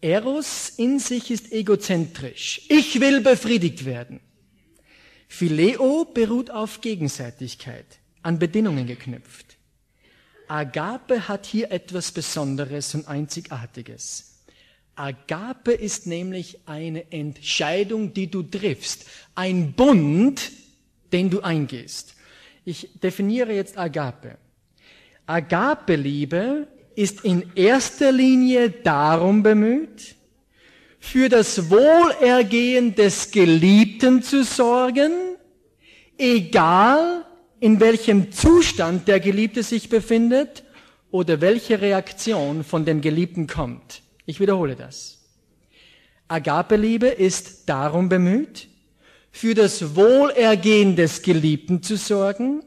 Eros 0.00 0.70
in 0.76 0.98
sich 0.98 1.30
ist 1.30 1.52
egozentrisch. 1.52 2.62
Ich 2.68 3.00
will 3.00 3.20
befriedigt 3.20 3.84
werden. 3.84 4.20
Phileo 5.28 6.04
beruht 6.04 6.50
auf 6.50 6.80
Gegenseitigkeit, 6.80 7.86
an 8.22 8.38
Bedingungen 8.38 8.86
geknüpft. 8.86 9.47
Agape 10.48 11.28
hat 11.28 11.46
hier 11.46 11.70
etwas 11.70 12.12
Besonderes 12.12 12.94
und 12.94 13.06
Einzigartiges. 13.08 14.28
Agape 14.94 15.72
ist 15.72 16.06
nämlich 16.06 16.58
eine 16.66 17.12
Entscheidung, 17.12 18.12
die 18.14 18.30
du 18.30 18.42
triffst, 18.42 19.06
ein 19.34 19.72
Bund, 19.72 20.50
den 21.12 21.30
du 21.30 21.40
eingehst. 21.40 22.14
Ich 22.64 22.88
definiere 23.00 23.52
jetzt 23.52 23.78
Agape. 23.78 24.38
Agape-Liebe 25.26 26.66
ist 26.96 27.24
in 27.24 27.52
erster 27.54 28.10
Linie 28.10 28.70
darum 28.70 29.42
bemüht, 29.42 30.16
für 30.98 31.28
das 31.28 31.70
Wohlergehen 31.70 32.94
des 32.94 33.30
Geliebten 33.30 34.22
zu 34.22 34.42
sorgen, 34.42 35.12
egal 36.16 37.24
in 37.60 37.80
welchem 37.80 38.32
Zustand 38.32 39.08
der 39.08 39.20
Geliebte 39.20 39.62
sich 39.62 39.88
befindet 39.88 40.64
oder 41.10 41.40
welche 41.40 41.80
Reaktion 41.80 42.64
von 42.64 42.84
dem 42.84 43.00
Geliebten 43.00 43.46
kommt. 43.46 44.02
Ich 44.26 44.40
wiederhole 44.40 44.76
das. 44.76 45.18
Agape-Liebe 46.28 47.08
ist 47.08 47.68
darum 47.68 48.08
bemüht, 48.08 48.68
für 49.30 49.54
das 49.54 49.96
Wohlergehen 49.96 50.96
des 50.96 51.22
Geliebten 51.22 51.82
zu 51.82 51.96
sorgen, 51.96 52.62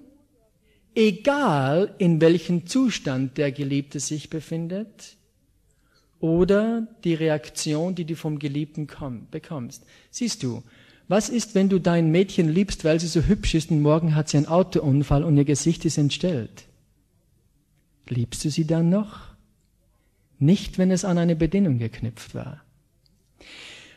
egal 0.95 1.93
in 1.97 2.19
welchem 2.21 2.65
Zustand 2.65 3.37
der 3.37 3.51
Geliebte 3.51 3.99
sich 3.99 4.29
befindet 4.29 5.15
oder 6.19 6.87
die 7.03 7.13
Reaktion, 7.13 7.95
die 7.95 8.05
du 8.05 8.15
vom 8.15 8.39
Geliebten 8.39 8.87
komm, 8.87 9.27
bekommst. 9.29 9.85
Siehst 10.09 10.43
du, 10.43 10.63
was 11.11 11.27
ist, 11.27 11.55
wenn 11.55 11.67
du 11.67 11.77
dein 11.77 12.09
Mädchen 12.09 12.47
liebst, 12.47 12.85
weil 12.85 12.99
sie 12.99 13.07
so 13.07 13.21
hübsch 13.21 13.53
ist 13.53 13.69
und 13.69 13.81
morgen 13.81 14.15
hat 14.15 14.29
sie 14.29 14.37
einen 14.37 14.47
Autounfall 14.47 15.25
und 15.25 15.35
ihr 15.35 15.43
Gesicht 15.43 15.83
ist 15.83 15.97
entstellt? 15.97 16.63
Liebst 18.07 18.45
du 18.45 18.49
sie 18.49 18.65
dann 18.65 18.89
noch? 18.89 19.19
Nicht, 20.39 20.77
wenn 20.77 20.89
es 20.89 21.03
an 21.03 21.17
eine 21.17 21.35
Bedingung 21.35 21.79
geknüpft 21.79 22.33
war. 22.33 22.61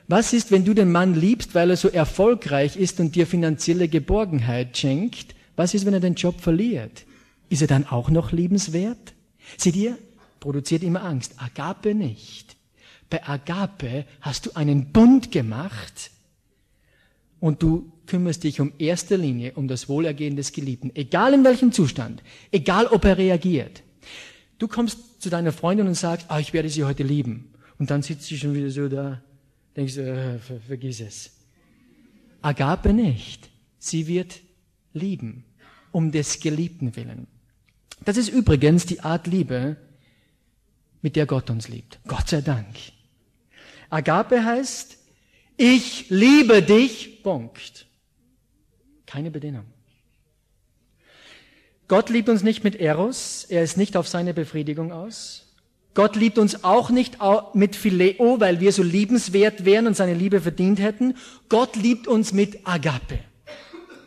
Was 0.08 0.32
ist, 0.32 0.50
wenn 0.50 0.64
du 0.64 0.74
den 0.74 0.90
Mann 0.90 1.14
liebst, 1.14 1.54
weil 1.54 1.70
er 1.70 1.76
so 1.76 1.88
erfolgreich 1.88 2.76
ist 2.76 2.98
und 2.98 3.14
dir 3.14 3.28
finanzielle 3.28 3.86
Geborgenheit 3.88 4.76
schenkt, 4.76 5.36
was 5.54 5.72
ist, 5.72 5.86
wenn 5.86 5.94
er 5.94 6.00
den 6.00 6.16
Job 6.16 6.40
verliert? 6.40 7.06
Ist 7.48 7.62
er 7.62 7.68
dann 7.68 7.86
auch 7.86 8.10
noch 8.10 8.32
liebenswert? 8.32 9.14
Seht 9.56 9.76
ihr, 9.76 9.96
produziert 10.40 10.82
immer 10.82 11.04
Angst. 11.04 11.34
Agape 11.36 11.94
nicht. 11.94 12.56
Bei 13.08 13.24
Agape 13.26 14.04
hast 14.20 14.46
du 14.46 14.56
einen 14.56 14.92
Bund 14.92 15.30
gemacht 15.30 16.10
und 17.44 17.62
du 17.62 17.92
kümmerst 18.06 18.42
dich 18.44 18.62
um 18.62 18.72
erster 18.78 19.18
Linie 19.18 19.52
um 19.52 19.68
das 19.68 19.86
Wohlergehen 19.90 20.34
des 20.34 20.52
Geliebten, 20.52 20.90
egal 20.94 21.34
in 21.34 21.44
welchem 21.44 21.72
Zustand, 21.72 22.22
egal 22.52 22.86
ob 22.86 23.04
er 23.04 23.18
reagiert. 23.18 23.82
Du 24.56 24.66
kommst 24.66 25.20
zu 25.20 25.28
deiner 25.28 25.52
Freundin 25.52 25.86
und 25.86 25.94
sagst, 25.94 26.30
ah, 26.30 26.40
ich 26.40 26.54
werde 26.54 26.70
sie 26.70 26.84
heute 26.84 27.02
lieben. 27.02 27.52
Und 27.78 27.90
dann 27.90 28.00
sitzt 28.00 28.28
sie 28.28 28.38
schon 28.38 28.54
wieder 28.54 28.70
so 28.70 28.88
da, 28.88 29.20
denkst 29.76 29.98
äh, 29.98 30.38
ver 30.38 30.58
vergiss 30.58 31.00
es. 31.00 31.32
Agape 32.40 32.94
nicht. 32.94 33.50
Sie 33.78 34.06
wird 34.06 34.40
lieben, 34.94 35.44
um 35.92 36.12
des 36.12 36.40
Geliebten 36.40 36.96
willen. 36.96 37.26
Das 38.06 38.16
ist 38.16 38.30
übrigens 38.30 38.86
die 38.86 39.00
Art 39.00 39.26
Liebe, 39.26 39.76
mit 41.02 41.14
der 41.14 41.26
Gott 41.26 41.50
uns 41.50 41.68
liebt. 41.68 42.00
Gott 42.08 42.26
sei 42.26 42.40
Dank. 42.40 42.74
Agape 43.90 44.42
heißt, 44.42 45.03
ich 45.56 46.06
liebe 46.08 46.62
dich, 46.62 47.22
Punkt. 47.22 47.86
Keine 49.06 49.30
Bedingung. 49.30 49.64
Gott 51.86 52.08
liebt 52.08 52.28
uns 52.28 52.42
nicht 52.42 52.64
mit 52.64 52.76
Eros, 52.76 53.44
er 53.48 53.62
ist 53.62 53.76
nicht 53.76 53.96
auf 53.96 54.08
seine 54.08 54.32
Befriedigung 54.34 54.90
aus. 54.90 55.44
Gott 55.92 56.16
liebt 56.16 56.38
uns 56.38 56.64
auch 56.64 56.90
nicht 56.90 57.18
mit 57.52 57.76
Phileo, 57.76 58.40
weil 58.40 58.58
wir 58.58 58.72
so 58.72 58.82
liebenswert 58.82 59.64
wären 59.64 59.86
und 59.86 59.94
seine 59.94 60.14
Liebe 60.14 60.40
verdient 60.40 60.80
hätten. 60.80 61.14
Gott 61.48 61.76
liebt 61.76 62.08
uns 62.08 62.32
mit 62.32 62.66
Agape. 62.66 63.20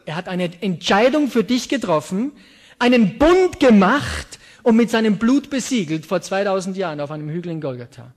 Er 0.06 0.16
hat 0.16 0.27
eine 0.27 0.51
Entscheidung 0.62 1.30
für 1.30 1.44
dich 1.44 1.70
getroffen, 1.70 2.34
einen 2.80 3.18
Bund 3.18 3.60
gemacht 3.60 4.39
und 4.63 4.75
mit 4.75 4.89
seinem 4.89 5.18
Blut 5.18 5.50
besiegelt 5.50 6.06
vor 6.06 6.22
2000 6.22 6.75
Jahren 6.75 7.00
auf 7.00 7.12
einem 7.12 7.30
Hügel 7.30 7.54
in 7.54 7.62
Golgatha. 7.62 8.13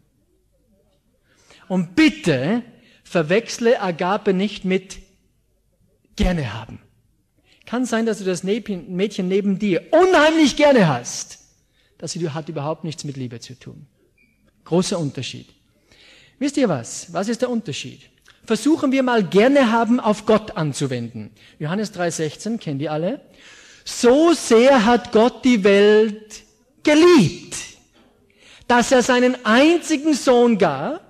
Und 1.68 1.94
bitte 1.94 2.64
verwechsle 3.10 3.80
Agape 3.80 4.32
nicht 4.32 4.64
mit 4.64 4.98
gerne 6.14 6.54
haben. 6.54 6.78
Kann 7.66 7.84
sein, 7.84 8.06
dass 8.06 8.18
du 8.18 8.24
das 8.24 8.44
Mädchen 8.44 9.26
neben 9.26 9.58
dir 9.58 9.82
unheimlich 9.90 10.54
gerne 10.54 10.86
hast. 10.86 11.40
Das 11.98 12.14
hat 12.14 12.48
überhaupt 12.48 12.84
nichts 12.84 13.02
mit 13.02 13.16
Liebe 13.16 13.40
zu 13.40 13.58
tun. 13.58 13.86
Großer 14.64 14.96
Unterschied. 14.96 15.48
Wisst 16.38 16.56
ihr 16.56 16.68
was? 16.68 17.12
Was 17.12 17.26
ist 17.28 17.42
der 17.42 17.50
Unterschied? 17.50 18.02
Versuchen 18.44 18.92
wir 18.92 19.02
mal 19.02 19.24
gerne 19.24 19.72
haben 19.72 19.98
auf 19.98 20.24
Gott 20.24 20.56
anzuwenden. 20.56 21.32
Johannes 21.58 21.92
3,16 21.92 22.58
kennt 22.58 22.80
ihr 22.80 22.92
alle. 22.92 23.20
So 23.84 24.34
sehr 24.34 24.84
hat 24.84 25.10
Gott 25.10 25.44
die 25.44 25.64
Welt 25.64 26.44
geliebt, 26.84 27.56
dass 28.68 28.92
er 28.92 29.02
seinen 29.02 29.44
einzigen 29.44 30.14
Sohn 30.14 30.58
gab, 30.58 31.09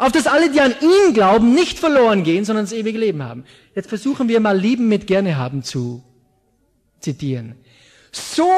auf 0.00 0.12
dass 0.12 0.26
alle, 0.26 0.50
die 0.50 0.62
an 0.62 0.74
ihn 0.80 1.12
glauben, 1.12 1.52
nicht 1.52 1.78
verloren 1.78 2.24
gehen, 2.24 2.46
sondern 2.46 2.64
das 2.64 2.72
ewige 2.72 2.98
Leben 2.98 3.22
haben. 3.22 3.44
Jetzt 3.74 3.90
versuchen 3.90 4.28
wir 4.28 4.40
mal 4.40 4.58
lieben 4.58 4.88
mit 4.88 5.06
gerne 5.06 5.36
haben 5.36 5.62
zu 5.62 6.02
zitieren. 7.00 7.54
So 8.10 8.50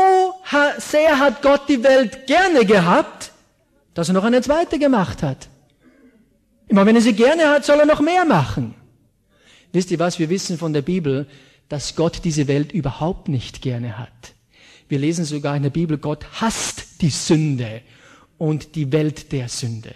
sehr 0.78 1.18
hat 1.18 1.42
Gott 1.42 1.68
die 1.68 1.82
Welt 1.82 2.28
gerne 2.28 2.64
gehabt, 2.64 3.32
dass 3.92 4.08
er 4.08 4.14
noch 4.14 4.22
eine 4.22 4.40
zweite 4.40 4.78
gemacht 4.78 5.24
hat. 5.24 5.48
Immer 6.68 6.86
wenn 6.86 6.94
er 6.94 7.02
sie 7.02 7.12
gerne 7.12 7.50
hat, 7.50 7.64
soll 7.64 7.80
er 7.80 7.86
noch 7.86 8.00
mehr 8.00 8.24
machen. 8.24 8.76
Wisst 9.72 9.90
ihr 9.90 9.98
was? 9.98 10.20
Wir 10.20 10.30
wissen 10.30 10.58
von 10.58 10.72
der 10.72 10.82
Bibel, 10.82 11.26
dass 11.68 11.96
Gott 11.96 12.20
diese 12.22 12.46
Welt 12.46 12.70
überhaupt 12.70 13.26
nicht 13.26 13.62
gerne 13.62 13.98
hat. 13.98 14.34
Wir 14.88 15.00
lesen 15.00 15.24
sogar 15.24 15.56
in 15.56 15.64
der 15.64 15.70
Bibel, 15.70 15.98
Gott 15.98 16.24
hasst 16.40 17.02
die 17.02 17.10
Sünde 17.10 17.82
und 18.38 18.76
die 18.76 18.92
Welt 18.92 19.32
der 19.32 19.48
Sünde. 19.48 19.92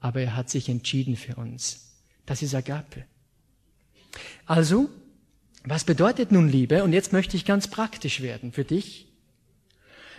Aber 0.00 0.20
er 0.20 0.36
hat 0.36 0.50
sich 0.50 0.68
entschieden 0.68 1.16
für 1.16 1.36
uns. 1.36 1.92
Das 2.26 2.42
ist 2.42 2.54
Agape. 2.54 3.04
Also, 4.46 4.88
was 5.64 5.84
bedeutet 5.84 6.32
nun 6.32 6.48
Liebe? 6.48 6.84
Und 6.84 6.92
jetzt 6.92 7.12
möchte 7.12 7.36
ich 7.36 7.44
ganz 7.44 7.68
praktisch 7.68 8.20
werden 8.20 8.52
für 8.52 8.64
dich. 8.64 9.06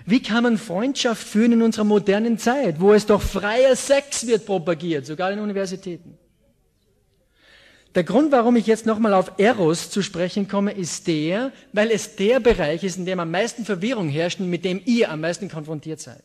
Wie 0.06 0.22
kann 0.22 0.44
man 0.44 0.58
Freundschaft 0.58 1.26
führen 1.28 1.54
in 1.54 1.62
unserer 1.62 1.84
modernen 1.84 2.38
Zeit, 2.38 2.80
wo 2.80 2.94
es 2.94 3.06
doch 3.06 3.22
freier 3.22 3.76
Sex 3.76 4.28
wird 4.28 4.46
propagiert, 4.46 5.06
sogar 5.06 5.32
in 5.32 5.40
Universitäten? 5.40 6.18
Der 7.96 8.04
Grund, 8.04 8.32
warum 8.32 8.56
ich 8.56 8.68
jetzt 8.68 8.86
nochmal 8.86 9.14
auf 9.14 9.34
Eros 9.38 9.90
zu 9.90 10.04
sprechen 10.04 10.48
komme, 10.48 10.72
ist 10.72 11.08
der, 11.08 11.52
weil 11.74 11.90
es 11.90 12.16
der 12.16 12.40
Bereich 12.40 12.84
ist, 12.84 12.98
in 12.98 13.06
dem 13.06 13.20
am 13.20 13.32
meisten 13.32 13.66
Verwirrung 13.66 14.10
herrscht 14.10 14.40
und 14.40 14.50
mit 14.50 14.64
dem 14.64 14.82
ihr 14.86 15.10
am 15.12 15.22
meisten 15.22 15.50
konfrontiert 15.50 16.00
seid. 16.00 16.24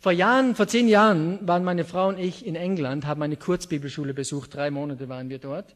Vor 0.00 0.12
Jahren, 0.12 0.54
vor 0.54 0.68
zehn 0.68 0.86
Jahren 0.88 1.40
waren 1.46 1.64
meine 1.64 1.84
Frau 1.84 2.08
und 2.08 2.18
ich 2.18 2.46
in 2.46 2.54
England, 2.54 3.04
haben 3.04 3.20
eine 3.22 3.36
Kurzbibelschule 3.36 4.14
besucht, 4.14 4.54
drei 4.54 4.70
Monate 4.70 5.08
waren 5.08 5.28
wir 5.28 5.38
dort. 5.38 5.74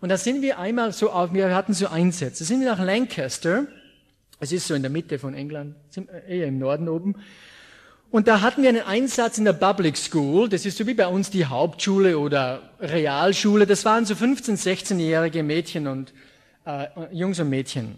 Und 0.00 0.08
da 0.08 0.16
sind 0.16 0.40
wir 0.40 0.58
einmal 0.58 0.92
so 0.92 1.10
auf, 1.10 1.34
wir 1.34 1.54
hatten 1.54 1.74
so 1.74 1.88
Einsätze, 1.88 2.44
sind 2.44 2.60
wir 2.60 2.70
nach 2.70 2.82
Lancaster, 2.82 3.66
es 4.40 4.52
ist 4.52 4.66
so 4.66 4.74
in 4.74 4.82
der 4.82 4.90
Mitte 4.90 5.18
von 5.18 5.34
England, 5.34 5.76
eher 6.26 6.46
im 6.46 6.58
Norden 6.58 6.88
oben, 6.88 7.14
und 8.12 8.28
da 8.28 8.42
hatten 8.42 8.62
wir 8.62 8.68
einen 8.68 8.82
Einsatz 8.82 9.38
in 9.38 9.46
der 9.46 9.54
Public 9.54 9.96
School. 9.96 10.46
Das 10.46 10.66
ist 10.66 10.76
so 10.76 10.86
wie 10.86 10.92
bei 10.92 11.06
uns 11.06 11.30
die 11.30 11.46
Hauptschule 11.46 12.18
oder 12.18 12.60
Realschule. 12.78 13.66
Das 13.66 13.86
waren 13.86 14.04
so 14.04 14.12
15-, 14.12 14.62
16-jährige 14.62 15.42
Mädchen 15.42 15.86
und 15.86 16.12
äh, 16.66 16.88
Jungs 17.10 17.40
und 17.40 17.48
Mädchen. 17.48 17.96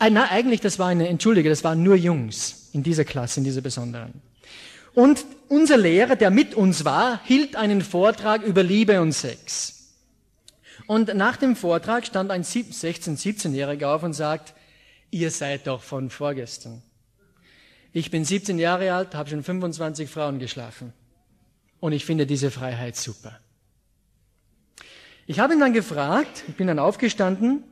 Äh, 0.00 0.08
na, 0.08 0.30
eigentlich, 0.30 0.62
das 0.62 0.78
war 0.78 0.88
eine, 0.88 1.06
entschuldige, 1.08 1.50
das 1.50 1.62
waren 1.64 1.82
nur 1.82 1.96
Jungs 1.96 2.70
in 2.72 2.82
dieser 2.82 3.04
Klasse, 3.04 3.40
in 3.40 3.44
dieser 3.44 3.60
besonderen. 3.60 4.22
Und 4.94 5.24
unser 5.48 5.76
Lehrer, 5.76 6.16
der 6.16 6.30
mit 6.30 6.54
uns 6.54 6.84
war, 6.84 7.20
hielt 7.24 7.56
einen 7.56 7.82
Vortrag 7.82 8.42
über 8.42 8.62
Liebe 8.62 9.00
und 9.00 9.12
Sex. 9.12 9.92
Und 10.86 11.14
nach 11.14 11.36
dem 11.36 11.56
Vortrag 11.56 12.06
stand 12.06 12.30
ein 12.30 12.44
16-, 12.44 13.18
17-Jähriger 13.18 13.86
auf 13.86 14.02
und 14.02 14.12
sagt, 14.12 14.54
ihr 15.10 15.30
seid 15.30 15.66
doch 15.66 15.82
von 15.82 16.10
vorgestern. 16.10 16.82
Ich 17.92 18.10
bin 18.10 18.24
17 18.24 18.58
Jahre 18.58 18.92
alt, 18.92 19.14
habe 19.14 19.30
schon 19.30 19.42
25 19.42 20.10
Frauen 20.10 20.38
geschlafen. 20.38 20.92
Und 21.80 21.92
ich 21.92 22.04
finde 22.04 22.26
diese 22.26 22.50
Freiheit 22.50 22.96
super. 22.96 23.38
Ich 25.26 25.38
habe 25.38 25.54
ihn 25.54 25.60
dann 25.60 25.72
gefragt, 25.72 26.44
ich 26.48 26.56
bin 26.56 26.66
dann 26.66 26.78
aufgestanden 26.78 27.62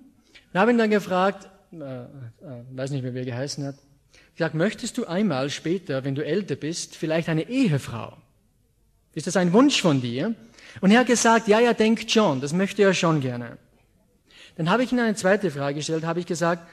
und 0.52 0.60
habe 0.60 0.70
ihn 0.70 0.78
dann 0.78 0.90
gefragt, 0.90 1.48
äh, 1.72 1.76
äh, 1.76 2.06
weiß 2.70 2.90
nicht 2.90 3.02
mehr, 3.02 3.14
wie 3.14 3.18
er 3.18 3.24
geheißen 3.24 3.64
hat, 3.64 3.76
gesagt, 4.34 4.54
möchtest 4.54 4.98
du 4.98 5.04
einmal 5.04 5.50
später, 5.50 6.04
wenn 6.04 6.14
du 6.14 6.24
älter 6.24 6.56
bist, 6.56 6.96
vielleicht 6.96 7.28
eine 7.28 7.48
Ehefrau? 7.48 8.16
Ist 9.14 9.26
das 9.26 9.36
ein 9.36 9.52
Wunsch 9.52 9.80
von 9.80 10.00
dir? 10.00 10.34
Und 10.80 10.90
er 10.90 11.00
hat 11.00 11.06
gesagt, 11.06 11.48
ja, 11.48 11.60
ja, 11.60 11.74
denkt 11.74 12.10
schon, 12.10 12.40
das 12.40 12.52
möchte 12.52 12.82
er 12.82 12.94
schon 12.94 13.20
gerne. 13.20 13.58
Dann 14.56 14.70
habe 14.70 14.84
ich 14.84 14.92
ihm 14.92 14.98
eine 14.98 15.14
zweite 15.14 15.50
Frage 15.50 15.76
gestellt, 15.76 16.04
habe 16.04 16.20
ich 16.20 16.26
gesagt, 16.26 16.66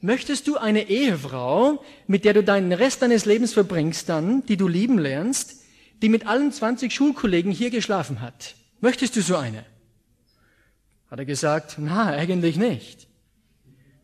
Möchtest 0.00 0.46
du 0.46 0.56
eine 0.56 0.88
Ehefrau, 0.88 1.82
mit 2.06 2.24
der 2.24 2.34
du 2.34 2.44
deinen 2.44 2.72
Rest 2.72 3.02
deines 3.02 3.24
Lebens 3.24 3.54
verbringst 3.54 4.08
dann, 4.08 4.44
die 4.46 4.56
du 4.56 4.68
lieben 4.68 4.98
lernst, 4.98 5.64
die 6.02 6.08
mit 6.08 6.26
allen 6.26 6.52
20 6.52 6.92
Schulkollegen 6.92 7.50
hier 7.50 7.70
geschlafen 7.70 8.20
hat? 8.20 8.54
Möchtest 8.80 9.16
du 9.16 9.22
so 9.22 9.36
eine? 9.36 9.64
Hat 11.10 11.18
er 11.18 11.24
gesagt, 11.24 11.76
na, 11.78 12.08
eigentlich 12.08 12.56
nicht. 12.56 13.08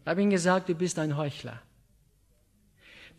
Ich 0.01 0.07
habe 0.07 0.23
ihm 0.23 0.31
gesagt, 0.31 0.69
du 0.69 0.75
bist 0.75 0.99
ein 0.99 1.17
Heuchler. 1.17 1.61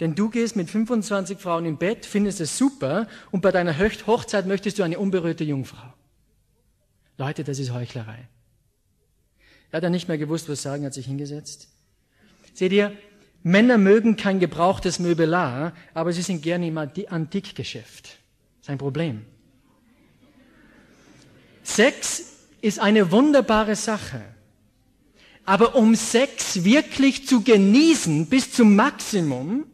Denn 0.03 0.15
du 0.15 0.29
gehst 0.29 0.57
mit 0.57 0.69
25 0.69 1.39
Frauen 1.39 1.63
im 1.63 1.77
Bett, 1.77 2.05
findest 2.05 2.41
es 2.41 2.57
super 2.57 3.07
und 3.31 3.39
bei 3.39 3.53
deiner 3.53 3.79
Hochzeit 3.79 4.45
möchtest 4.45 4.77
du 4.77 4.83
eine 4.83 4.99
unberührte 4.99 5.45
Jungfrau. 5.45 5.93
Leute, 7.17 7.45
das 7.45 7.57
ist 7.57 7.71
Heuchlerei. 7.71 8.27
Er 9.71 9.77
hat 9.77 9.83
dann 9.85 9.93
nicht 9.93 10.09
mehr 10.09 10.17
gewusst, 10.17 10.49
was 10.49 10.61
sagen, 10.61 10.83
hat 10.83 10.93
sich 10.93 11.05
hingesetzt. 11.05 11.69
Seht 12.53 12.73
ihr, 12.73 12.91
Männer 13.43 13.77
mögen 13.77 14.17
kein 14.17 14.41
gebrauchtes 14.41 14.99
Möbelar, 14.99 15.71
aber 15.93 16.11
sie 16.11 16.21
sind 16.21 16.41
gerne 16.41 16.67
im 16.67 16.77
Antikgeschäft. 16.77 18.03
Das 18.03 18.63
ist 18.63 18.69
ein 18.71 18.79
Problem. 18.79 19.25
Sex 21.63 22.23
ist 22.59 22.81
eine 22.81 23.09
wunderbare 23.09 23.77
Sache. 23.77 24.21
Aber 25.45 25.75
um 25.75 25.95
Sex 25.95 26.65
wirklich 26.65 27.25
zu 27.25 27.41
genießen 27.41 28.25
bis 28.25 28.51
zum 28.51 28.75
Maximum, 28.75 29.67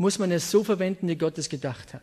muss 0.00 0.18
man 0.18 0.30
es 0.30 0.50
so 0.50 0.64
verwenden, 0.64 1.08
wie 1.08 1.16
Gott 1.16 1.36
es 1.36 1.50
gedacht 1.50 1.92
hat. 1.92 2.00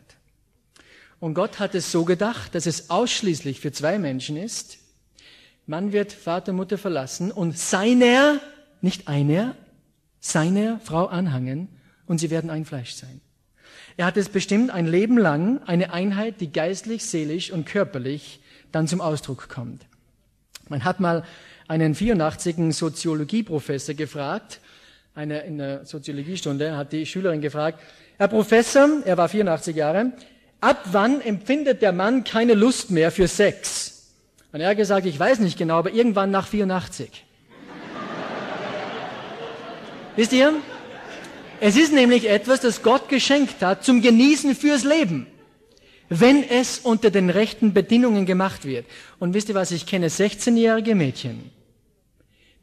Und 1.18 1.34
Gott 1.34 1.58
hat 1.58 1.74
es 1.74 1.90
so 1.90 2.04
gedacht, 2.04 2.54
dass 2.54 2.66
es 2.66 2.90
ausschließlich 2.90 3.58
für 3.58 3.72
zwei 3.72 3.98
Menschen 3.98 4.36
ist. 4.36 4.78
Man 5.66 5.90
wird 5.90 6.12
Vater, 6.12 6.52
Mutter 6.52 6.78
verlassen 6.78 7.32
und 7.32 7.58
seiner, 7.58 8.40
nicht 8.82 9.08
einer, 9.08 9.56
seiner 10.20 10.78
Frau 10.78 11.06
anhangen 11.06 11.66
und 12.06 12.18
sie 12.18 12.30
werden 12.30 12.50
ein 12.50 12.64
Fleisch 12.64 12.94
sein. 12.94 13.20
Er 13.96 14.06
hat 14.06 14.16
es 14.16 14.28
bestimmt 14.28 14.70
ein 14.70 14.86
Leben 14.86 15.18
lang, 15.18 15.60
eine 15.64 15.92
Einheit, 15.92 16.40
die 16.40 16.52
geistlich, 16.52 17.04
seelisch 17.04 17.50
und 17.50 17.66
körperlich 17.66 18.38
dann 18.70 18.86
zum 18.86 19.00
Ausdruck 19.00 19.48
kommt. 19.48 19.86
Man 20.68 20.84
hat 20.84 21.00
mal 21.00 21.24
einen 21.66 21.96
84 21.96 22.72
Soziologieprofessor 22.72 23.96
gefragt, 23.96 24.60
eine, 25.18 25.40
in 25.40 25.58
der 25.58 25.84
Soziologiestunde 25.84 26.76
hat 26.76 26.92
die 26.92 27.04
Schülerin 27.04 27.40
gefragt, 27.40 27.80
Herr 28.18 28.28
Professor, 28.28 28.88
er 29.04 29.16
war 29.16 29.28
84 29.28 29.74
Jahre, 29.74 30.12
ab 30.60 30.80
wann 30.92 31.20
empfindet 31.20 31.82
der 31.82 31.90
Mann 31.92 32.22
keine 32.22 32.54
Lust 32.54 32.92
mehr 32.92 33.10
für 33.10 33.26
Sex? 33.26 34.12
Und 34.52 34.60
er 34.60 34.70
hat 34.70 34.76
gesagt, 34.76 35.06
ich 35.06 35.18
weiß 35.18 35.40
nicht 35.40 35.58
genau, 35.58 35.78
aber 35.78 35.92
irgendwann 35.92 36.30
nach 36.30 36.46
84. 36.46 37.10
Wisst 40.16 40.32
ihr? 40.32 40.54
Es 41.60 41.76
ist 41.76 41.92
nämlich 41.92 42.30
etwas, 42.30 42.60
das 42.60 42.82
Gott 42.82 43.08
geschenkt 43.08 43.60
hat 43.60 43.84
zum 43.84 44.00
Genießen 44.00 44.54
fürs 44.54 44.84
Leben. 44.84 45.26
Wenn 46.08 46.48
es 46.48 46.78
unter 46.78 47.10
den 47.10 47.28
rechten 47.28 47.74
Bedingungen 47.74 48.24
gemacht 48.24 48.64
wird. 48.64 48.86
Und 49.18 49.34
wisst 49.34 49.48
ihr 49.48 49.56
was? 49.56 49.72
Ich 49.72 49.84
kenne 49.84 50.08
16-jährige 50.08 50.94
Mädchen, 50.94 51.50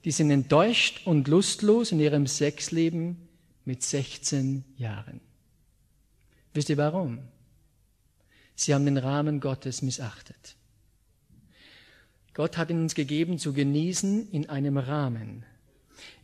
die 0.06 0.12
sind 0.12 0.30
enttäuscht 0.30 1.02
und 1.06 1.28
lustlos 1.28 1.92
in 1.92 2.00
ihrem 2.00 2.28
Sexleben 2.28 3.28
mit 3.66 3.82
16 3.82 4.64
Jahren. 4.78 5.20
Wisst 6.54 6.70
ihr 6.70 6.78
warum? 6.78 7.20
Sie 8.56 8.74
haben 8.74 8.86
den 8.86 8.98
Rahmen 8.98 9.40
Gottes 9.40 9.82
missachtet. 9.82 10.56
Gott 12.36 12.58
hat 12.58 12.70
ihn 12.70 12.82
uns 12.82 12.94
gegeben 12.94 13.40
zu 13.40 13.52
genießen 13.52 14.30
in 14.32 14.48
einem 14.48 14.78
Rahmen. 14.78 15.44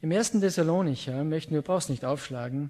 Im 0.01 0.11
ersten 0.11 0.41
Thessalonicher 0.41 1.23
möchten 1.23 1.55
wir, 1.55 1.63
brauchst 1.63 1.89
nicht 1.89 2.05
aufschlagen, 2.05 2.69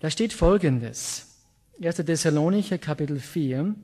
da 0.00 0.10
steht 0.10 0.32
Folgendes. 0.32 1.38
1. 1.82 1.96
Thessalonicher 1.96 2.78
Kapitel 2.78 3.18
4, 3.18 3.74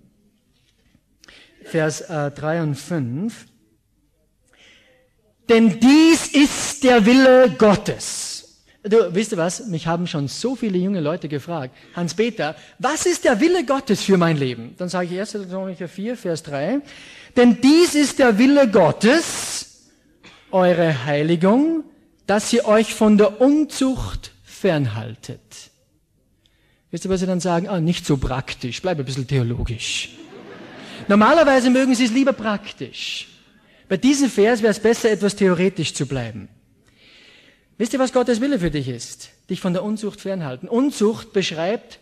Vers 1.63 2.03
äh, 2.03 2.31
3 2.31 2.63
und 2.63 2.75
5. 2.75 3.47
Denn 5.49 5.79
dies 5.79 6.29
ist 6.29 6.83
der 6.83 7.05
Wille 7.07 7.55
Gottes. 7.57 8.27
Du, 8.83 9.13
wisst 9.15 9.33
ihr 9.33 9.39
was? 9.39 9.67
Mich 9.67 9.87
haben 9.87 10.07
schon 10.07 10.29
so 10.29 10.55
viele 10.55 10.79
junge 10.79 11.01
Leute 11.01 11.29
gefragt. 11.29 11.75
Hans-Peter, 11.95 12.55
was 12.79 13.05
ist 13.05 13.25
der 13.25 13.41
Wille 13.41 13.65
Gottes 13.65 14.03
für 14.05 14.17
mein 14.17 14.37
Leben? 14.37 14.75
Dann 14.79 14.89
sage 14.89 15.13
ich 15.13 15.19
1. 15.19 15.33
Thessalonicher 15.33 15.89
4, 15.89 16.17
Vers 16.17 16.43
3. 16.45 16.81
Denn 17.37 17.61
dies 17.61 17.95
ist 17.97 18.21
der 18.21 18.39
Wille 18.39 18.71
Gottes, 18.71 19.89
eure 20.53 21.05
Heiligung, 21.05 21.85
dass 22.27 22.53
ihr 22.53 22.67
euch 22.67 22.95
von 22.95 23.19
der 23.19 23.41
Unzucht 23.41 24.33
fernhaltet. 24.45 25.41
Wisst 26.93 27.05
ihr, 27.05 27.11
was 27.11 27.21
sie 27.21 27.27
dann 27.27 27.41
sagen? 27.41 27.69
Ah, 27.69 27.81
nicht 27.81 28.07
so 28.07 28.17
praktisch, 28.17 28.81
bleib 28.83 28.99
ein 28.99 29.05
bisschen 29.05 29.27
theologisch. 29.27 30.11
Normalerweise 31.09 31.71
mögen 31.71 31.95
sie 31.95 32.05
es 32.05 32.13
lieber 32.13 32.33
praktisch. 32.33 33.29
Bei 33.89 33.97
diesem 33.97 34.31
Vers 34.31 34.63
wäre 34.63 34.73
es 34.73 34.81
besser, 34.81 35.11
etwas 35.11 35.37
theoretisch 35.37 35.95
zu 35.95 36.07
bleiben. 36.07 36.49
Wisst 37.79 37.93
ihr, 37.93 37.99
was 37.99 38.13
Gottes 38.13 38.41
Wille 38.41 38.59
für 38.59 38.71
dich 38.71 38.89
ist? 38.89 39.31
Dich 39.51 39.61
von 39.61 39.73
der 39.73 39.85
Unzucht 39.85 40.21
fernhalten. 40.21 40.69
Unzucht 40.69 41.33
beschreibt 41.33 42.01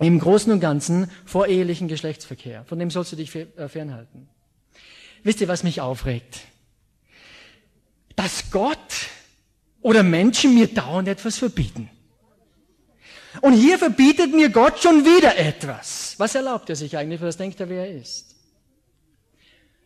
im 0.00 0.18
Großen 0.18 0.50
und 0.52 0.60
Ganzen 0.60 1.10
vorehelichen 1.24 1.88
Geschlechtsverkehr. 1.88 2.64
Von 2.64 2.78
dem 2.78 2.90
sollst 2.90 3.12
du 3.12 3.16
dich 3.16 3.34
äh, 3.34 3.68
fernhalten. 3.68 4.28
Wisst 5.22 5.40
ihr, 5.40 5.48
was 5.48 5.62
mich 5.62 5.80
aufregt? 5.80 6.40
Dass 8.16 8.50
Gott 8.50 9.08
oder 9.82 10.02
Menschen 10.02 10.54
mir 10.54 10.66
dauernd 10.66 11.08
etwas 11.08 11.38
verbieten. 11.38 11.90
Und 13.40 13.54
hier 13.54 13.78
verbietet 13.78 14.32
mir 14.32 14.48
Gott 14.48 14.80
schon 14.80 15.04
wieder 15.04 15.36
etwas. 15.36 16.14
Was 16.18 16.34
erlaubt 16.34 16.70
er 16.70 16.76
sich 16.76 16.96
eigentlich? 16.96 17.20
Was 17.20 17.36
denkt 17.36 17.60
er, 17.60 17.68
wer 17.68 17.86
er 17.86 17.96
ist? 17.96 18.33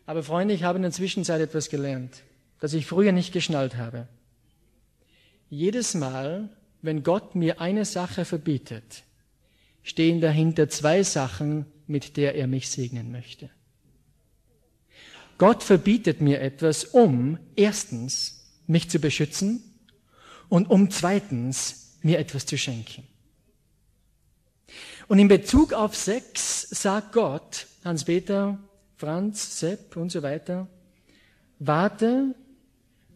Aber 0.09 0.23
Freunde, 0.23 0.55
ich 0.55 0.63
habe 0.63 0.77
in 0.77 0.81
der 0.81 0.91
Zwischenzeit 0.91 1.39
etwas 1.39 1.69
gelernt, 1.69 2.23
das 2.59 2.73
ich 2.73 2.87
früher 2.87 3.11
nicht 3.11 3.31
geschnallt 3.31 3.77
habe. 3.77 4.07
Jedes 5.51 5.93
Mal, 5.93 6.49
wenn 6.81 7.03
Gott 7.03 7.35
mir 7.35 7.61
eine 7.61 7.85
Sache 7.85 8.25
verbietet, 8.25 9.03
stehen 9.83 10.19
dahinter 10.19 10.67
zwei 10.67 11.03
Sachen, 11.03 11.67
mit 11.85 12.17
der 12.17 12.33
er 12.33 12.47
mich 12.47 12.69
segnen 12.69 13.11
möchte. 13.11 13.51
Gott 15.37 15.61
verbietet 15.61 16.21
mir 16.21 16.41
etwas, 16.41 16.85
um 16.85 17.37
erstens 17.55 18.47
mich 18.65 18.89
zu 18.89 18.97
beschützen 18.97 19.61
und 20.47 20.71
um 20.71 20.89
zweitens 20.89 21.99
mir 22.01 22.17
etwas 22.17 22.47
zu 22.47 22.57
schenken. 22.57 23.03
Und 25.07 25.19
in 25.19 25.27
Bezug 25.27 25.73
auf 25.73 25.95
Sex 25.95 26.67
sagt 26.71 27.13
Gott, 27.13 27.67
Hans-Peter, 27.83 28.57
Franz, 28.99 29.61
Sepp 29.61 29.95
und 29.95 30.11
so 30.11 30.23
weiter, 30.23 30.67
warte, 31.57 32.35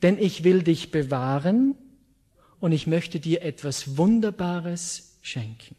denn 0.01 0.17
ich 0.17 0.45
will 0.45 0.63
dich 0.63 0.91
bewahren 0.91 1.75
und 2.61 2.71
ich 2.71 2.87
möchte 2.87 3.19
dir 3.19 3.41
etwas 3.41 3.97
Wunderbares 3.97 5.17
schenken. 5.21 5.75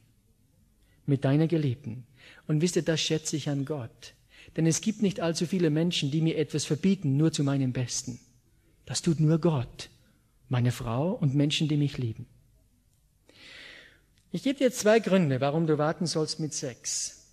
Mit 1.07 1.25
deiner 1.25 1.47
Geliebten. 1.47 2.05
Und 2.47 2.61
wisst 2.61 2.77
ihr, 2.77 2.83
das 2.83 3.01
schätze 3.01 3.37
ich 3.37 3.49
an 3.49 3.65
Gott. 3.65 4.13
Denn 4.59 4.67
es 4.67 4.83
gibt 4.83 5.01
nicht 5.01 5.21
allzu 5.21 5.47
viele 5.47 5.71
Menschen, 5.71 6.11
die 6.11 6.21
mir 6.21 6.37
etwas 6.37 6.67
verbieten, 6.67 7.17
nur 7.17 7.33
zu 7.33 7.43
meinem 7.43 7.73
Besten. 7.73 8.21
Das 8.85 9.01
tut 9.01 9.21
nur 9.21 9.39
Gott, 9.39 9.89
meine 10.51 10.71
Frau 10.71 11.13
und 11.13 11.35
Menschen, 11.35 11.67
die 11.67 11.79
mich 11.79 11.97
lieben. 11.97 12.27
Ich 14.33 14.43
gebe 14.43 14.59
dir 14.59 14.71
zwei 14.71 15.01
Gründe, 15.01 15.41
warum 15.41 15.67
du 15.67 15.79
warten 15.79 16.05
sollst 16.05 16.41
mit 16.41 16.53
Sex. 16.53 17.24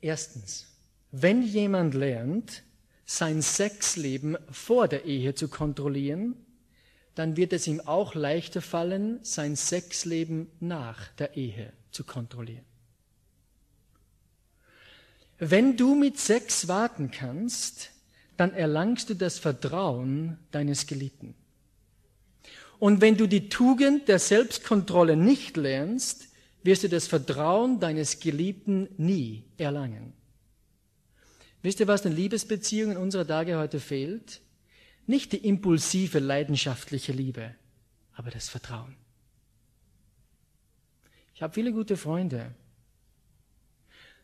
Erstens, 0.00 0.66
wenn 1.10 1.42
jemand 1.42 1.94
lernt, 1.94 2.62
sein 3.04 3.40
Sexleben 3.42 4.36
vor 4.50 4.86
der 4.86 5.04
Ehe 5.04 5.34
zu 5.34 5.48
kontrollieren, 5.48 6.36
dann 7.14 7.36
wird 7.36 7.52
es 7.52 7.66
ihm 7.66 7.80
auch 7.80 8.14
leichter 8.14 8.62
fallen, 8.62 9.18
sein 9.22 9.56
Sexleben 9.56 10.50
nach 10.60 11.08
der 11.12 11.36
Ehe 11.36 11.72
zu 11.90 12.04
kontrollieren. 12.04 12.64
Wenn 15.38 15.76
du 15.76 15.94
mit 15.94 16.18
Sex 16.18 16.68
warten 16.68 17.10
kannst, 17.10 17.90
dann 18.36 18.52
erlangst 18.52 19.10
du 19.10 19.14
das 19.14 19.38
Vertrauen 19.38 20.38
deines 20.50 20.86
Geliebten. 20.86 21.34
Und 22.78 23.00
wenn 23.00 23.16
du 23.16 23.26
die 23.26 23.48
Tugend 23.48 24.06
der 24.08 24.20
Selbstkontrolle 24.20 25.16
nicht 25.16 25.56
lernst, 25.56 26.27
wirst 26.68 26.82
du 26.82 26.88
das 26.90 27.06
Vertrauen 27.06 27.80
deines 27.80 28.20
Geliebten 28.20 28.90
nie 28.98 29.42
erlangen. 29.56 30.12
Wisst 31.62 31.80
ihr, 31.80 31.88
was 31.88 32.02
den 32.02 32.14
Liebesbeziehungen 32.14 32.98
unserer 32.98 33.26
Tage 33.26 33.56
heute 33.56 33.80
fehlt? 33.80 34.42
Nicht 35.06 35.32
die 35.32 35.48
impulsive, 35.48 36.18
leidenschaftliche 36.18 37.12
Liebe, 37.12 37.54
aber 38.12 38.30
das 38.30 38.50
Vertrauen. 38.50 38.96
Ich 41.34 41.40
habe 41.40 41.54
viele 41.54 41.72
gute 41.72 41.96
Freunde. 41.96 42.54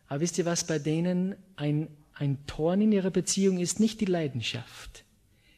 Aber 0.08 0.20
wisst 0.20 0.36
ihr, 0.36 0.44
was 0.44 0.66
bei 0.66 0.78
denen 0.78 1.36
ein, 1.56 1.88
ein 2.12 2.44
Torn 2.46 2.82
in 2.82 2.92
ihrer 2.92 3.10
Beziehung 3.10 3.58
ist? 3.58 3.80
Nicht 3.80 4.02
die 4.02 4.04
Leidenschaft. 4.04 5.06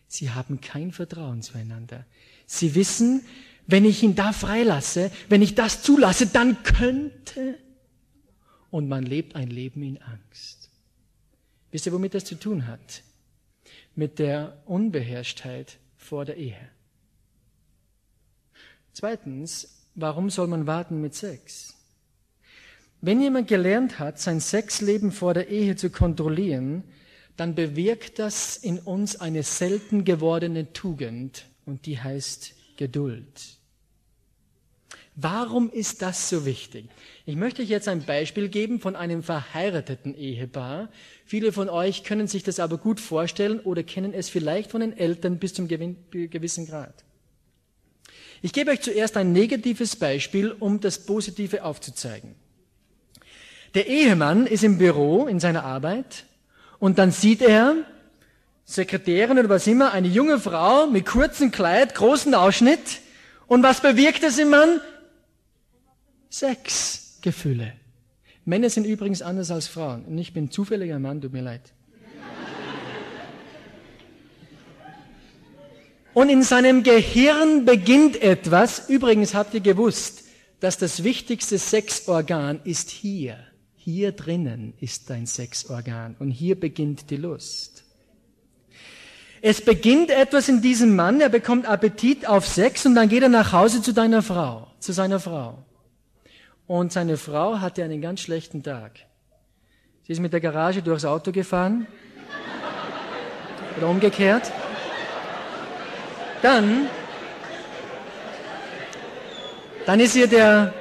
Sie 0.06 0.30
haben 0.30 0.60
kein 0.60 0.92
Vertrauen 0.92 1.42
zueinander. 1.42 2.06
Sie 2.46 2.76
wissen, 2.76 3.22
wenn 3.66 3.84
ich 3.84 4.02
ihn 4.02 4.14
da 4.14 4.32
freilasse, 4.32 5.10
wenn 5.28 5.42
ich 5.42 5.54
das 5.54 5.82
zulasse, 5.82 6.26
dann 6.26 6.62
könnte. 6.62 7.58
Und 8.70 8.88
man 8.88 9.04
lebt 9.04 9.36
ein 9.36 9.48
Leben 9.48 9.82
in 9.82 10.00
Angst. 10.02 10.70
Wisst 11.70 11.86
ihr, 11.86 11.92
womit 11.92 12.14
das 12.14 12.24
zu 12.24 12.36
tun 12.36 12.66
hat? 12.66 13.02
mit 13.96 14.18
der 14.18 14.58
Unbeherrschtheit 14.66 15.78
vor 15.96 16.24
der 16.24 16.36
Ehe. 16.36 16.68
Zweitens, 18.92 19.82
warum 19.94 20.30
soll 20.30 20.46
man 20.46 20.66
warten 20.66 21.00
mit 21.00 21.14
Sex? 21.14 21.74
Wenn 23.00 23.20
jemand 23.20 23.48
gelernt 23.48 23.98
hat, 23.98 24.20
sein 24.20 24.40
Sexleben 24.40 25.12
vor 25.12 25.34
der 25.34 25.48
Ehe 25.48 25.76
zu 25.76 25.90
kontrollieren, 25.90 26.84
dann 27.36 27.54
bewirkt 27.54 28.18
das 28.18 28.56
in 28.56 28.78
uns 28.78 29.20
eine 29.20 29.42
selten 29.42 30.04
gewordene 30.04 30.72
Tugend 30.72 31.46
und 31.64 31.86
die 31.86 31.98
heißt 31.98 32.54
Geduld. 32.76 33.56
Warum 35.18 35.70
ist 35.70 36.02
das 36.02 36.28
so 36.28 36.44
wichtig? 36.44 36.90
Ich 37.24 37.36
möchte 37.36 37.62
euch 37.62 37.70
jetzt 37.70 37.88
ein 37.88 38.04
Beispiel 38.04 38.50
geben 38.50 38.80
von 38.80 38.94
einem 38.94 39.22
verheirateten 39.22 40.14
Ehepaar. 40.14 40.90
Viele 41.24 41.52
von 41.52 41.70
euch 41.70 42.04
können 42.04 42.28
sich 42.28 42.42
das 42.42 42.60
aber 42.60 42.76
gut 42.76 43.00
vorstellen 43.00 43.60
oder 43.60 43.82
kennen 43.82 44.12
es 44.12 44.28
vielleicht 44.28 44.70
von 44.70 44.82
den 44.82 44.96
Eltern 44.96 45.38
bis 45.38 45.54
zum 45.54 45.68
gewissen 45.68 46.66
Grad. 46.66 47.02
Ich 48.42 48.52
gebe 48.52 48.70
euch 48.70 48.82
zuerst 48.82 49.16
ein 49.16 49.32
negatives 49.32 49.96
Beispiel, 49.96 50.52
um 50.52 50.80
das 50.80 51.06
Positive 51.06 51.64
aufzuzeigen. 51.64 52.34
Der 53.74 53.86
Ehemann 53.86 54.46
ist 54.46 54.64
im 54.64 54.76
Büro 54.76 55.26
in 55.26 55.40
seiner 55.40 55.64
Arbeit 55.64 56.24
und 56.78 56.98
dann 56.98 57.10
sieht 57.10 57.40
er, 57.40 57.74
Sekretärin 58.66 59.38
oder 59.38 59.48
was 59.48 59.66
immer, 59.68 59.92
eine 59.92 60.08
junge 60.08 60.40
Frau 60.40 60.88
mit 60.88 61.06
kurzem 61.06 61.52
Kleid, 61.52 61.94
großen 61.94 62.34
Ausschnitt. 62.34 63.00
Und 63.46 63.62
was 63.62 63.80
bewirkt 63.80 64.24
das 64.24 64.38
im 64.38 64.50
Mann? 64.50 64.80
Sexgefühle. 66.28 67.72
Männer 68.44 68.68
sind 68.68 68.84
übrigens 68.84 69.22
anders 69.22 69.52
als 69.52 69.68
Frauen. 69.68 70.04
Und 70.04 70.18
ich 70.18 70.32
bin 70.32 70.50
zufälliger 70.50 70.98
Mann, 70.98 71.20
tut 71.20 71.32
mir 71.32 71.42
leid. 71.42 71.72
Und 76.12 76.28
in 76.28 76.42
seinem 76.42 76.82
Gehirn 76.82 77.66
beginnt 77.66 78.20
etwas. 78.20 78.88
Übrigens 78.88 79.34
habt 79.34 79.54
ihr 79.54 79.60
gewusst, 79.60 80.24
dass 80.60 80.76
das 80.76 81.04
wichtigste 81.04 81.58
Sexorgan 81.58 82.60
ist 82.64 82.90
hier. 82.90 83.38
Hier 83.76 84.12
drinnen 84.12 84.72
ist 84.80 85.10
dein 85.10 85.26
Sexorgan. 85.26 86.16
Und 86.18 86.30
hier 86.30 86.58
beginnt 86.58 87.10
die 87.10 87.16
Lust. 87.16 87.85
Es 89.48 89.60
beginnt 89.60 90.10
etwas 90.10 90.48
in 90.48 90.60
diesem 90.60 90.96
Mann, 90.96 91.20
er 91.20 91.28
bekommt 91.28 91.66
Appetit 91.66 92.26
auf 92.26 92.48
Sex 92.48 92.84
und 92.84 92.96
dann 92.96 93.08
geht 93.08 93.22
er 93.22 93.28
nach 93.28 93.52
Hause 93.52 93.80
zu 93.80 93.92
deiner 93.92 94.20
Frau, 94.20 94.66
zu 94.80 94.92
seiner 94.92 95.20
Frau. 95.20 95.58
Und 96.66 96.90
seine 96.90 97.16
Frau 97.16 97.60
hatte 97.60 97.84
einen 97.84 98.00
ganz 98.00 98.22
schlechten 98.22 98.64
Tag. 98.64 98.98
Sie 100.02 100.14
ist 100.14 100.18
mit 100.18 100.32
der 100.32 100.40
Garage 100.40 100.82
durchs 100.82 101.04
Auto 101.04 101.30
gefahren. 101.30 101.86
Oder 103.76 103.88
umgekehrt. 103.88 104.50
Dann, 106.42 106.88
dann 109.86 110.00
ist 110.00 110.16
ihr 110.16 110.26
der 110.26 110.74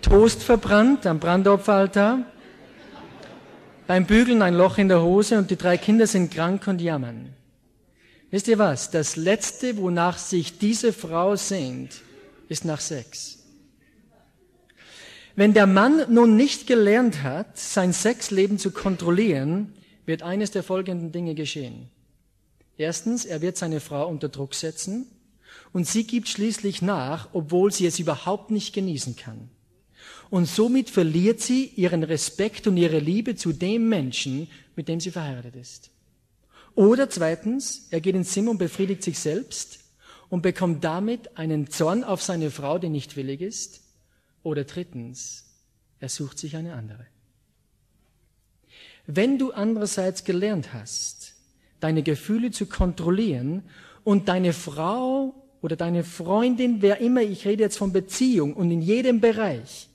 Toast 0.00 0.42
verbrannt 0.42 1.06
am 1.06 1.18
Brandopferaltar. 1.18 2.20
Beim 3.86 4.06
Bügeln 4.06 4.40
ein 4.40 4.54
Loch 4.54 4.78
in 4.78 4.88
der 4.88 5.02
Hose 5.02 5.36
und 5.36 5.50
die 5.50 5.56
drei 5.56 5.76
Kinder 5.76 6.06
sind 6.06 6.32
krank 6.32 6.66
und 6.66 6.80
jammern. 6.80 7.35
Wisst 8.30 8.48
ihr 8.48 8.58
was? 8.58 8.90
Das 8.90 9.16
Letzte, 9.16 9.76
wonach 9.76 10.18
sich 10.18 10.58
diese 10.58 10.92
Frau 10.92 11.36
sehnt, 11.36 12.02
ist 12.48 12.64
nach 12.64 12.80
Sex. 12.80 13.38
Wenn 15.36 15.54
der 15.54 15.66
Mann 15.66 16.12
nun 16.12 16.36
nicht 16.36 16.66
gelernt 16.66 17.22
hat, 17.22 17.58
sein 17.58 17.92
Sexleben 17.92 18.58
zu 18.58 18.70
kontrollieren, 18.70 19.74
wird 20.06 20.22
eines 20.22 20.50
der 20.50 20.62
folgenden 20.62 21.12
Dinge 21.12 21.34
geschehen. 21.34 21.88
Erstens, 22.78 23.24
er 23.24 23.42
wird 23.42 23.56
seine 23.56 23.80
Frau 23.80 24.08
unter 24.08 24.28
Druck 24.28 24.54
setzen 24.54 25.06
Und 25.72 25.86
sie 25.86 26.04
gibt 26.04 26.28
schließlich 26.28 26.82
nach, 26.82 27.28
obwohl 27.32 27.72
sie 27.72 27.86
es 27.86 27.98
überhaupt 27.98 28.50
nicht 28.50 28.74
genießen 28.74 29.16
kann. 29.16 29.50
Und 30.30 30.46
somit 30.46 30.90
verliert 30.90 31.40
sie 31.40 31.66
ihren 31.66 32.02
Respekt 32.02 32.66
und 32.66 32.76
ihre 32.76 32.98
Liebe 32.98 33.36
zu 33.36 33.52
dem 33.52 33.88
Menschen, 33.88 34.48
mit 34.74 34.88
dem 34.88 35.00
sie 35.00 35.10
verheiratet 35.10 35.56
ist. 35.56 35.90
Oder 36.76 37.08
zweitens, 37.08 37.88
er 37.90 38.00
geht 38.02 38.14
ins 38.14 38.32
Zimmer 38.32 38.52
und 38.52 38.58
befriedigt 38.58 39.02
sich 39.02 39.18
selbst 39.18 39.80
und 40.28 40.42
bekommt 40.42 40.84
damit 40.84 41.38
einen 41.38 41.70
Zorn 41.70 42.04
auf 42.04 42.22
seine 42.22 42.50
Frau, 42.50 42.78
die 42.78 42.90
nicht 42.90 43.16
willig 43.16 43.40
ist. 43.40 43.80
Oder 44.42 44.64
drittens, 44.64 45.46
er 46.00 46.10
sucht 46.10 46.38
sich 46.38 46.54
eine 46.54 46.74
andere. 46.74 47.06
Wenn 49.06 49.38
du 49.38 49.52
andererseits 49.52 50.24
gelernt 50.24 50.74
hast, 50.74 51.34
deine 51.80 52.02
Gefühle 52.02 52.50
zu 52.50 52.66
kontrollieren 52.66 53.62
und 54.04 54.28
deine 54.28 54.52
Frau 54.52 55.34
oder 55.62 55.76
deine 55.76 56.04
Freundin, 56.04 56.82
wer 56.82 57.00
immer, 57.00 57.22
ich 57.22 57.46
rede 57.46 57.62
jetzt 57.62 57.78
von 57.78 57.92
Beziehung 57.92 58.52
und 58.52 58.70
in 58.70 58.82
jedem 58.82 59.20
Bereich, 59.22 59.88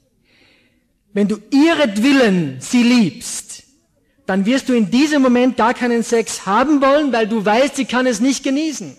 wenn 1.13 1.28
du 1.28 1.38
ihretwillen 1.52 2.60
sie 2.60 2.82
liebst, 2.82 3.65
dann 4.25 4.45
wirst 4.45 4.69
du 4.69 4.73
in 4.73 4.91
diesem 4.91 5.21
Moment 5.21 5.57
gar 5.57 5.73
keinen 5.73 6.03
Sex 6.03 6.45
haben 6.45 6.81
wollen, 6.81 7.12
weil 7.12 7.27
du 7.27 7.43
weißt, 7.43 7.75
sie 7.75 7.86
kann 7.86 8.05
es 8.05 8.19
nicht 8.19 8.43
genießen. 8.43 8.95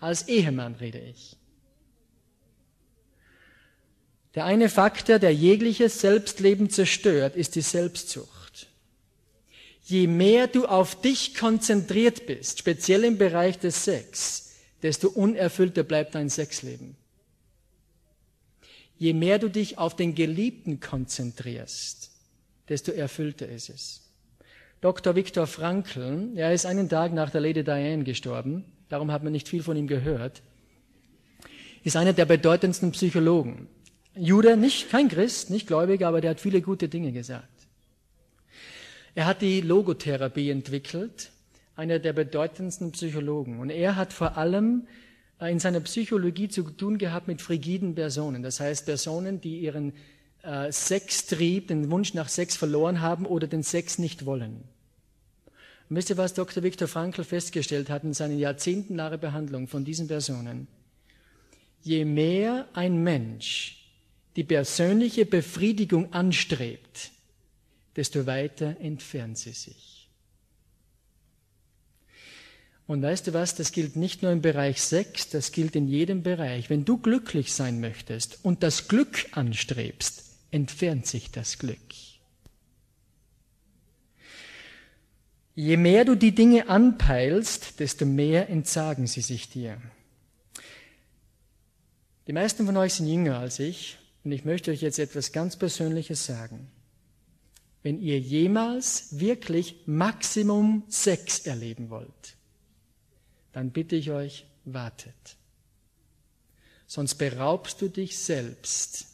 Als 0.00 0.28
Ehemann 0.28 0.74
rede 0.74 1.00
ich. 1.00 1.36
Der 4.34 4.44
eine 4.44 4.68
Faktor, 4.68 5.18
der 5.18 5.34
jegliches 5.34 6.00
Selbstleben 6.00 6.68
zerstört, 6.68 7.36
ist 7.36 7.54
die 7.54 7.62
Selbstsucht. 7.62 8.68
Je 9.84 10.06
mehr 10.06 10.46
du 10.46 10.66
auf 10.66 11.00
dich 11.00 11.34
konzentriert 11.34 12.26
bist, 12.26 12.58
speziell 12.58 13.04
im 13.04 13.18
Bereich 13.18 13.58
des 13.58 13.84
Sex, 13.84 14.56
desto 14.82 15.08
unerfüllter 15.08 15.84
bleibt 15.84 16.14
dein 16.14 16.28
Sexleben. 16.28 16.96
Je 18.98 19.12
mehr 19.12 19.38
du 19.38 19.48
dich 19.48 19.78
auf 19.78 19.96
den 19.96 20.14
Geliebten 20.14 20.80
konzentrierst, 20.80 22.10
desto 22.68 22.92
erfüllter 22.92 23.48
ist 23.48 23.70
es. 23.70 24.05
Dr. 24.80 25.14
Viktor 25.14 25.46
Frankl, 25.46 26.32
er 26.36 26.52
ist 26.52 26.66
einen 26.66 26.88
Tag 26.88 27.12
nach 27.12 27.30
der 27.30 27.40
Lady 27.40 27.64
Diane 27.64 28.04
gestorben, 28.04 28.64
darum 28.88 29.10
hat 29.10 29.24
man 29.24 29.32
nicht 29.32 29.48
viel 29.48 29.62
von 29.62 29.76
ihm 29.76 29.86
gehört, 29.86 30.42
ist 31.82 31.96
einer 31.96 32.12
der 32.12 32.26
bedeutendsten 32.26 32.92
Psychologen. 32.92 33.68
Jude, 34.14 34.56
nicht, 34.56 34.90
kein 34.90 35.08
Christ, 35.08 35.50
nicht 35.50 35.66
gläubig, 35.66 36.04
aber 36.04 36.20
der 36.20 36.30
hat 36.30 36.40
viele 36.40 36.62
gute 36.62 36.88
Dinge 36.88 37.12
gesagt. 37.12 37.48
Er 39.14 39.26
hat 39.26 39.40
die 39.40 39.60
Logotherapie 39.60 40.50
entwickelt, 40.50 41.30
einer 41.74 41.98
der 41.98 42.12
bedeutendsten 42.12 42.92
Psychologen. 42.92 43.60
Und 43.60 43.70
er 43.70 43.96
hat 43.96 44.12
vor 44.12 44.36
allem 44.36 44.86
äh, 45.40 45.50
in 45.50 45.58
seiner 45.58 45.80
Psychologie 45.80 46.48
zu 46.48 46.62
tun 46.62 46.98
gehabt 46.98 47.28
mit 47.28 47.40
frigiden 47.40 47.94
Personen. 47.94 48.42
Das 48.42 48.60
heißt 48.60 48.86
Personen, 48.86 49.40
die 49.40 49.60
ihren 49.60 49.92
äh, 50.46 50.72
Sextrieb, 50.72 51.68
den 51.68 51.90
Wunsch 51.90 52.14
nach 52.14 52.28
Sex 52.28 52.56
verloren 52.56 53.00
haben 53.00 53.26
oder 53.26 53.46
den 53.46 53.62
Sex 53.62 53.98
nicht 53.98 54.24
wollen. 54.24 54.62
Und 55.88 55.96
wisst 55.96 56.10
ihr, 56.10 56.16
was 56.16 56.34
Dr. 56.34 56.62
Viktor 56.62 56.88
Frankl 56.88 57.24
festgestellt 57.24 57.90
hat 57.90 58.04
in 58.04 58.14
seinen 58.14 58.38
jahrzehntelangen 58.38 59.20
Behandlung 59.20 59.68
von 59.68 59.84
diesen 59.84 60.08
Personen? 60.08 60.66
Je 61.82 62.04
mehr 62.04 62.66
ein 62.72 63.02
Mensch 63.02 63.84
die 64.36 64.44
persönliche 64.44 65.24
Befriedigung 65.24 66.12
anstrebt, 66.12 67.10
desto 67.96 68.26
weiter 68.26 68.76
entfernt 68.80 69.38
sie 69.38 69.52
sich. 69.52 70.08
Und 72.86 73.02
weißt 73.02 73.26
du 73.26 73.32
was, 73.32 73.54
das 73.54 73.72
gilt 73.72 73.96
nicht 73.96 74.22
nur 74.22 74.30
im 74.30 74.42
Bereich 74.42 74.80
Sex, 74.80 75.30
das 75.30 75.50
gilt 75.50 75.74
in 75.74 75.88
jedem 75.88 76.22
Bereich. 76.22 76.70
Wenn 76.70 76.84
du 76.84 76.98
glücklich 76.98 77.52
sein 77.52 77.80
möchtest 77.80 78.44
und 78.44 78.62
das 78.62 78.86
Glück 78.86 79.26
anstrebst, 79.32 80.25
entfernt 80.50 81.06
sich 81.06 81.30
das 81.30 81.58
Glück. 81.58 81.78
Je 85.54 85.78
mehr 85.78 86.04
du 86.04 86.16
die 86.16 86.34
Dinge 86.34 86.68
anpeilst, 86.68 87.80
desto 87.80 88.04
mehr 88.04 88.50
entsagen 88.50 89.06
sie 89.06 89.22
sich 89.22 89.48
dir. 89.48 89.80
Die 92.26 92.32
meisten 92.32 92.66
von 92.66 92.76
euch 92.76 92.94
sind 92.94 93.06
jünger 93.06 93.38
als 93.38 93.58
ich 93.58 93.98
und 94.22 94.32
ich 94.32 94.44
möchte 94.44 94.70
euch 94.70 94.82
jetzt 94.82 94.98
etwas 94.98 95.32
ganz 95.32 95.56
Persönliches 95.56 96.26
sagen. 96.26 96.68
Wenn 97.82 98.00
ihr 98.00 98.18
jemals 98.18 99.18
wirklich 99.18 99.76
Maximum 99.86 100.82
Sex 100.88 101.46
erleben 101.46 101.88
wollt, 101.88 102.36
dann 103.52 103.70
bitte 103.70 103.96
ich 103.96 104.10
euch, 104.10 104.44
wartet. 104.64 105.36
Sonst 106.86 107.14
beraubst 107.14 107.80
du 107.80 107.88
dich 107.88 108.18
selbst. 108.18 109.06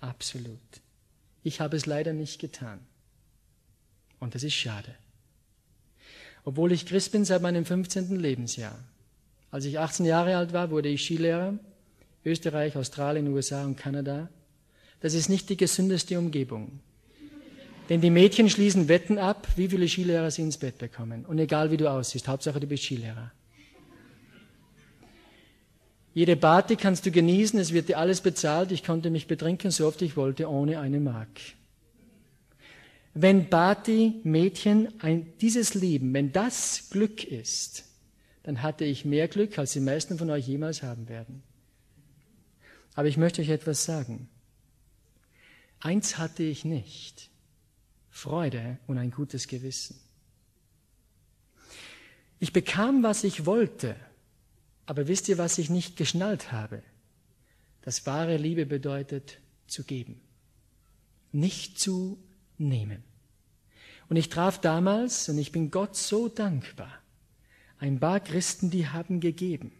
Absolut. 0.00 0.58
Ich 1.42 1.60
habe 1.60 1.76
es 1.76 1.86
leider 1.86 2.12
nicht 2.12 2.40
getan. 2.40 2.80
Und 4.20 4.34
das 4.34 4.42
ist 4.42 4.54
schade. 4.54 4.94
Obwohl 6.44 6.72
ich 6.72 6.86
Christ 6.86 7.12
bin 7.12 7.24
seit 7.24 7.42
meinem 7.42 7.64
15. 7.64 8.18
Lebensjahr. 8.18 8.78
Als 9.50 9.64
ich 9.64 9.78
18 9.78 10.06
Jahre 10.06 10.36
alt 10.36 10.52
war, 10.52 10.70
wurde 10.70 10.88
ich 10.88 11.04
Skilehrer. 11.04 11.58
Österreich, 12.24 12.76
Australien, 12.76 13.28
USA 13.28 13.64
und 13.64 13.76
Kanada. 13.76 14.28
Das 15.00 15.14
ist 15.14 15.28
nicht 15.28 15.48
die 15.48 15.56
gesündeste 15.56 16.18
Umgebung. 16.18 16.80
Denn 17.88 18.00
die 18.00 18.10
Mädchen 18.10 18.50
schließen 18.50 18.88
Wetten 18.88 19.18
ab, 19.18 19.48
wie 19.56 19.68
viele 19.68 19.88
Skilehrer 19.88 20.30
sie 20.30 20.42
ins 20.42 20.58
Bett 20.58 20.78
bekommen. 20.78 21.24
Und 21.24 21.38
egal 21.38 21.70
wie 21.70 21.76
du 21.76 21.90
aussiehst, 21.90 22.28
Hauptsache 22.28 22.60
du 22.60 22.66
bist 22.66 22.84
Skilehrer. 22.84 23.32
Jede 26.18 26.34
Party 26.34 26.74
kannst 26.74 27.06
du 27.06 27.12
genießen, 27.12 27.60
es 27.60 27.72
wird 27.72 27.88
dir 27.88 27.96
alles 27.96 28.22
bezahlt. 28.22 28.72
Ich 28.72 28.82
konnte 28.82 29.08
mich 29.08 29.28
betrinken, 29.28 29.70
so 29.70 29.86
oft 29.86 30.02
ich 30.02 30.16
wollte, 30.16 30.50
ohne 30.50 30.80
eine 30.80 30.98
Mark. 30.98 31.28
Wenn 33.14 33.48
Party, 33.48 34.14
Mädchen, 34.24 35.00
ein, 35.00 35.32
dieses 35.40 35.74
Leben, 35.74 36.12
wenn 36.12 36.32
das 36.32 36.90
Glück 36.90 37.22
ist, 37.22 37.84
dann 38.42 38.62
hatte 38.62 38.84
ich 38.84 39.04
mehr 39.04 39.28
Glück, 39.28 39.60
als 39.60 39.74
die 39.74 39.80
meisten 39.80 40.18
von 40.18 40.28
euch 40.30 40.48
jemals 40.48 40.82
haben 40.82 41.08
werden. 41.08 41.44
Aber 42.96 43.06
ich 43.06 43.16
möchte 43.16 43.40
euch 43.40 43.50
etwas 43.50 43.84
sagen. 43.84 44.28
Eins 45.78 46.18
hatte 46.18 46.42
ich 46.42 46.64
nicht. 46.64 47.30
Freude 48.10 48.78
und 48.88 48.98
ein 48.98 49.12
gutes 49.12 49.46
Gewissen. 49.46 50.00
Ich 52.40 52.52
bekam, 52.52 53.04
was 53.04 53.22
ich 53.22 53.46
wollte, 53.46 53.94
aber 54.88 55.06
wisst 55.06 55.28
ihr, 55.28 55.36
was 55.36 55.58
ich 55.58 55.68
nicht 55.68 55.98
geschnallt 55.98 56.50
habe? 56.50 56.82
Dass 57.82 58.06
wahre 58.06 58.38
Liebe 58.38 58.64
bedeutet 58.64 59.38
zu 59.66 59.84
geben, 59.84 60.18
nicht 61.30 61.78
zu 61.78 62.18
nehmen. 62.56 63.04
Und 64.08 64.16
ich 64.16 64.30
traf 64.30 64.58
damals, 64.58 65.28
und 65.28 65.36
ich 65.36 65.52
bin 65.52 65.70
Gott 65.70 65.94
so 65.94 66.28
dankbar, 66.28 66.90
ein 67.78 68.00
paar 68.00 68.18
Christen, 68.18 68.70
die 68.70 68.88
haben 68.88 69.20
gegeben. 69.20 69.72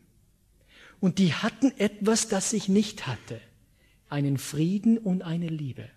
Und 1.00 1.18
die 1.18 1.32
hatten 1.32 1.72
etwas, 1.78 2.28
das 2.28 2.52
ich 2.52 2.68
nicht 2.68 3.06
hatte, 3.06 3.40
einen 4.10 4.36
Frieden 4.36 4.98
und 4.98 5.22
eine 5.22 5.48
Liebe. 5.48 5.88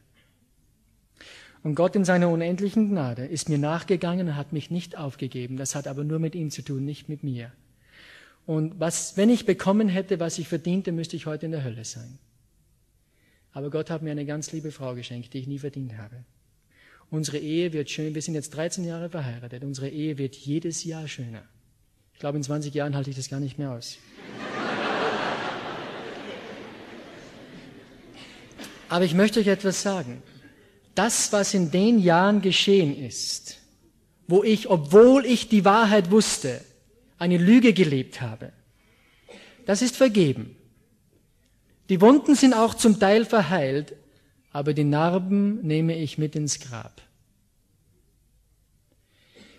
Und 1.63 1.75
Gott 1.75 1.97
in 1.97 2.05
seiner 2.05 2.29
unendlichen 2.29 2.91
Gnade 2.91 3.25
ist 3.25 3.49
mir 3.49 3.57
nachgegangen 3.57 4.29
und 4.29 4.35
hat 4.37 4.53
mich 4.53 4.71
nicht 4.71 4.97
aufgegeben. 4.97 5.57
Das 5.57 5.75
hat 5.75 5.87
aber 5.87 6.05
nur 6.05 6.19
mit 6.19 6.33
ihm 6.33 6.49
zu 6.49 6.61
tun, 6.61 6.85
nicht 6.85 7.09
mit 7.09 7.23
mir. 7.23 7.51
Und 8.51 8.81
was, 8.81 9.15
wenn 9.15 9.29
ich 9.29 9.45
bekommen 9.45 9.87
hätte, 9.87 10.19
was 10.19 10.37
ich 10.37 10.49
verdiente, 10.49 10.91
müsste 10.91 11.15
ich 11.15 11.25
heute 11.25 11.45
in 11.45 11.53
der 11.53 11.63
Hölle 11.63 11.85
sein. 11.85 12.19
Aber 13.53 13.69
Gott 13.69 13.89
hat 13.89 14.01
mir 14.01 14.11
eine 14.11 14.25
ganz 14.25 14.51
liebe 14.51 14.73
Frau 14.73 14.93
geschenkt, 14.93 15.33
die 15.33 15.37
ich 15.37 15.47
nie 15.47 15.59
verdient 15.59 15.97
habe. 15.97 16.25
Unsere 17.09 17.37
Ehe 17.37 17.71
wird 17.71 17.89
schön. 17.89 18.13
Wir 18.13 18.21
sind 18.21 18.33
jetzt 18.33 18.49
13 18.49 18.83
Jahre 18.83 19.09
verheiratet. 19.09 19.63
Unsere 19.63 19.87
Ehe 19.87 20.17
wird 20.17 20.35
jedes 20.35 20.83
Jahr 20.83 21.07
schöner. 21.07 21.43
Ich 22.13 22.19
glaube, 22.19 22.39
in 22.39 22.43
20 22.43 22.73
Jahren 22.73 22.93
halte 22.93 23.09
ich 23.09 23.15
das 23.15 23.29
gar 23.29 23.39
nicht 23.39 23.57
mehr 23.57 23.71
aus. 23.71 23.97
Aber 28.89 29.05
ich 29.05 29.13
möchte 29.13 29.39
euch 29.39 29.47
etwas 29.47 29.81
sagen. 29.81 30.21
Das, 30.93 31.31
was 31.31 31.53
in 31.53 31.71
den 31.71 31.99
Jahren 31.99 32.41
geschehen 32.41 32.97
ist, 32.97 33.59
wo 34.27 34.43
ich, 34.43 34.69
obwohl 34.69 35.25
ich 35.25 35.47
die 35.47 35.63
Wahrheit 35.63 36.11
wusste, 36.11 36.59
eine 37.21 37.37
Lüge 37.37 37.71
gelebt 37.73 38.19
habe. 38.19 38.51
Das 39.67 39.83
ist 39.83 39.95
vergeben. 39.95 40.55
Die 41.89 42.01
Wunden 42.01 42.33
sind 42.33 42.55
auch 42.55 42.73
zum 42.73 42.99
Teil 42.99 43.25
verheilt, 43.25 43.93
aber 44.51 44.73
die 44.73 44.83
Narben 44.83 45.61
nehme 45.61 45.95
ich 45.95 46.17
mit 46.17 46.35
ins 46.35 46.59
Grab. 46.59 46.99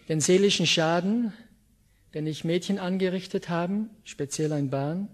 Den 0.09 0.21
seelischen 0.21 0.67
Schaden, 0.67 1.33
den 2.15 2.27
ich 2.27 2.43
Mädchen 2.43 2.81
angerichtet 2.81 3.49
haben, 3.49 3.91
speziell 4.03 4.53
ein 4.53 4.69
Bahn, 4.69 5.09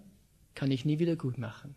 kann 0.55 0.71
ich 0.71 0.87
nie 0.87 0.99
wieder 0.99 1.17
gut 1.17 1.37
machen. 1.37 1.75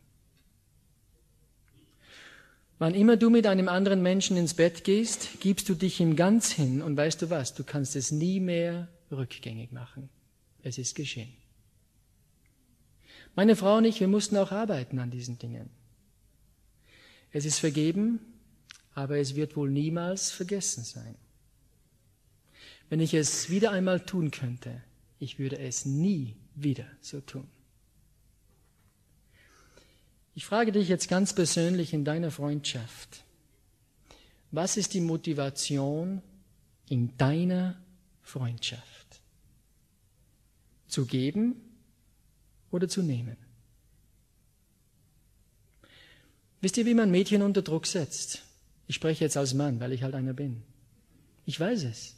Wann 2.80 2.96
immer 2.96 3.18
du 3.18 3.30
mit 3.30 3.46
einem 3.46 3.68
anderen 3.68 4.02
Menschen 4.02 4.38
ins 4.38 4.54
Bett 4.54 4.86
gehst, 4.86 5.42
gibst 5.42 5.68
du 5.68 5.76
dich 5.76 6.00
ihm 6.00 6.16
ganz 6.16 6.50
hin 6.50 6.82
und 6.82 6.96
weißt 6.96 7.22
du 7.24 7.30
was, 7.30 7.54
du 7.56 7.66
kannst 7.66 7.98
es 7.98 8.12
nie 8.12 8.40
mehr 8.40 8.88
rückgängig 9.12 9.74
machen. 9.74 10.10
Es 10.64 10.78
ist 10.78 10.96
geschehen. 10.96 11.34
Meine 13.36 13.56
Frau 13.56 13.78
und 13.78 13.86
ich, 13.86 14.00
wir 14.00 14.08
mussten 14.08 14.38
auch 14.38 14.52
arbeiten 14.52 15.00
an 15.00 15.12
diesen 15.12 15.40
Dingen. 15.40 15.70
Es 17.32 17.46
ist 17.46 17.60
vergeben, 17.60 18.20
aber 18.94 19.18
es 19.18 19.36
wird 19.36 19.56
wohl 19.56 19.70
niemals 19.70 20.32
vergessen 20.32 20.84
sein. 20.84 21.16
Wenn 22.90 23.00
ich 23.00 23.14
es 23.14 23.50
wieder 23.50 23.72
einmal 23.72 24.02
tun 24.02 24.32
könnte, 24.32 24.84
ich 25.20 25.40
würde 25.40 25.58
es 25.60 25.86
nie 25.86 26.36
wieder 26.56 26.86
so 27.00 27.22
tun. 27.22 27.48
Ich 30.36 30.46
frage 30.46 30.72
dich 30.72 30.90
jetzt 30.90 31.08
ganz 31.08 31.34
persönlich 31.34 31.94
in 31.94 32.04
deiner 32.04 32.32
Freundschaft, 32.32 33.24
was 34.52 34.76
ist 34.76 34.94
die 34.94 35.02
Motivation 35.02 36.22
in 36.90 37.16
deiner 37.18 37.82
Freundschaft? 38.22 39.01
Zu 40.92 41.06
geben 41.06 41.56
oder 42.70 42.90
zu 42.90 43.02
nehmen? 43.02 43.38
Wisst 46.60 46.78
ihr, 46.78 46.86
wie 46.86 46.94
man 46.94 47.10
Mädchen 47.10 47.42
unter 47.42 47.62
Druck 47.62 47.88
setzt? 47.88 48.44
Ich 48.88 48.96
spreche 48.96 49.24
jetzt 49.24 49.38
als 49.38 49.54
Mann, 49.54 49.80
weil 49.80 49.94
ich 49.94 50.04
halt 50.04 50.16
einer 50.16 50.34
bin. 50.34 50.64
Ich 51.46 51.58
weiß 51.58 51.86
es. 51.86 52.16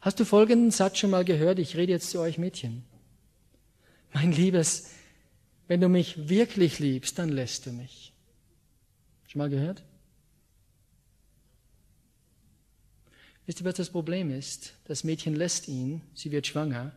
Hast 0.00 0.18
du 0.18 0.24
folgenden 0.24 0.72
Satz 0.72 0.98
schon 0.98 1.10
mal 1.10 1.24
gehört? 1.24 1.60
Ich 1.60 1.76
rede 1.76 1.92
jetzt 1.92 2.10
zu 2.10 2.18
euch 2.18 2.36
Mädchen. 2.36 2.84
Mein 4.12 4.32
Liebes, 4.32 4.90
wenn 5.68 5.80
du 5.80 5.88
mich 5.88 6.28
wirklich 6.28 6.80
liebst, 6.80 7.18
dann 7.18 7.28
lässt 7.28 7.66
du 7.66 7.70
mich. 7.70 8.12
Schon 9.28 9.38
mal 9.38 9.50
gehört? 9.50 9.84
Wisst 13.46 13.60
ihr, 13.60 13.66
was 13.66 13.74
das 13.74 13.90
Problem 13.90 14.30
ist? 14.30 14.74
Das 14.84 15.04
Mädchen 15.04 15.36
lässt 15.36 15.68
ihn, 15.68 16.02
sie 16.12 16.32
wird 16.32 16.46
schwanger. 16.46 16.92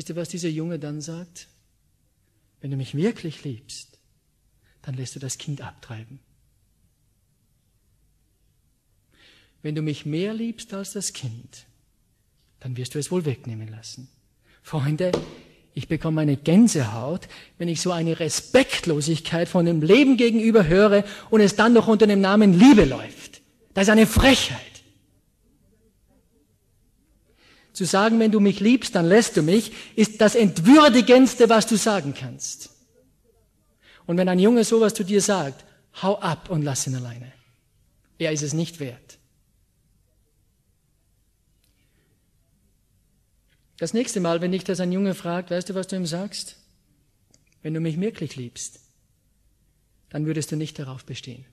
Wisst 0.00 0.08
ihr, 0.08 0.16
was 0.16 0.30
dieser 0.30 0.48
Junge 0.48 0.78
dann 0.78 1.02
sagt? 1.02 1.46
Wenn 2.62 2.70
du 2.70 2.78
mich 2.78 2.94
wirklich 2.94 3.44
liebst, 3.44 3.98
dann 4.80 4.94
lässt 4.94 5.14
du 5.14 5.18
das 5.18 5.36
Kind 5.36 5.60
abtreiben. 5.60 6.20
Wenn 9.60 9.74
du 9.74 9.82
mich 9.82 10.06
mehr 10.06 10.32
liebst 10.32 10.72
als 10.72 10.94
das 10.94 11.12
Kind, 11.12 11.66
dann 12.60 12.78
wirst 12.78 12.94
du 12.94 12.98
es 12.98 13.10
wohl 13.10 13.26
wegnehmen 13.26 13.68
lassen. 13.68 14.08
Freunde, 14.62 15.12
ich 15.74 15.86
bekomme 15.86 16.22
eine 16.22 16.38
Gänsehaut, 16.38 17.28
wenn 17.58 17.68
ich 17.68 17.82
so 17.82 17.92
eine 17.92 18.20
Respektlosigkeit 18.20 19.50
von 19.50 19.66
dem 19.66 19.82
Leben 19.82 20.16
gegenüber 20.16 20.66
höre 20.66 21.04
und 21.28 21.42
es 21.42 21.56
dann 21.56 21.74
noch 21.74 21.88
unter 21.88 22.06
dem 22.06 22.22
Namen 22.22 22.58
Liebe 22.58 22.86
läuft. 22.86 23.42
Das 23.74 23.82
ist 23.82 23.90
eine 23.90 24.06
Frechheit. 24.06 24.69
Zu 27.80 27.86
sagen, 27.86 28.20
wenn 28.20 28.30
du 28.30 28.40
mich 28.40 28.60
liebst, 28.60 28.94
dann 28.94 29.06
lässt 29.06 29.38
du 29.38 29.42
mich, 29.42 29.72
ist 29.96 30.20
das 30.20 30.34
Entwürdigendste, 30.34 31.48
was 31.48 31.66
du 31.66 31.76
sagen 31.76 32.12
kannst. 32.12 32.68
Und 34.04 34.18
wenn 34.18 34.28
ein 34.28 34.38
Junge 34.38 34.64
sowas 34.64 34.92
zu 34.92 35.02
dir 35.02 35.22
sagt, 35.22 35.64
hau 36.02 36.18
ab 36.18 36.50
und 36.50 36.60
lass 36.60 36.86
ihn 36.86 36.94
alleine. 36.94 37.32
Er 38.18 38.32
ist 38.32 38.42
es 38.42 38.52
nicht 38.52 38.80
wert. 38.80 39.18
Das 43.78 43.94
nächste 43.94 44.20
Mal, 44.20 44.42
wenn 44.42 44.52
dich 44.52 44.64
das 44.64 44.80
ein 44.80 44.92
Junge 44.92 45.14
fragt, 45.14 45.50
weißt 45.50 45.70
du, 45.70 45.74
was 45.74 45.86
du 45.86 45.96
ihm 45.96 46.04
sagst? 46.04 46.56
Wenn 47.62 47.72
du 47.72 47.80
mich 47.80 47.98
wirklich 47.98 48.36
liebst, 48.36 48.80
dann 50.10 50.26
würdest 50.26 50.52
du 50.52 50.56
nicht 50.56 50.78
darauf 50.78 51.06
bestehen. 51.06 51.46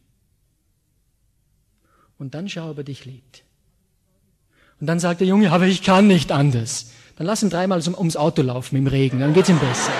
Und 2.17 2.33
dann 2.33 2.49
schau, 2.49 2.71
ob 2.71 2.79
er 2.79 2.83
dich 2.83 3.05
liebt. 3.05 3.45
Und 4.79 4.87
dann 4.87 4.99
sagt 4.99 5.21
der 5.21 5.27
Junge, 5.27 5.51
aber 5.51 5.65
ich 5.65 5.81
kann 5.81 6.07
nicht 6.07 6.31
anders. 6.31 6.91
Dann 7.17 7.25
lass 7.25 7.41
ihn 7.41 7.49
dreimal 7.49 7.81
ums 7.81 8.15
Auto 8.15 8.43
laufen 8.43 8.75
im 8.75 8.85
Regen, 8.85 9.19
dann 9.19 9.33
geht's 9.33 9.49
ihm 9.49 9.59
besser. 9.59 9.91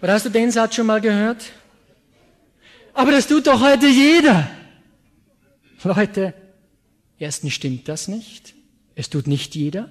Oder 0.00 0.12
hast 0.12 0.26
du 0.26 0.30
den 0.30 0.52
Satz 0.52 0.76
schon 0.76 0.86
mal 0.86 1.00
gehört? 1.00 1.44
Aber 2.94 3.10
das 3.10 3.26
tut 3.26 3.48
doch 3.48 3.60
heute 3.60 3.88
jeder. 3.88 4.48
Leute, 5.82 6.34
erstens 7.18 7.52
stimmt 7.52 7.88
das 7.88 8.06
nicht. 8.06 8.54
Es 8.94 9.10
tut 9.10 9.26
nicht 9.26 9.56
jeder. 9.56 9.90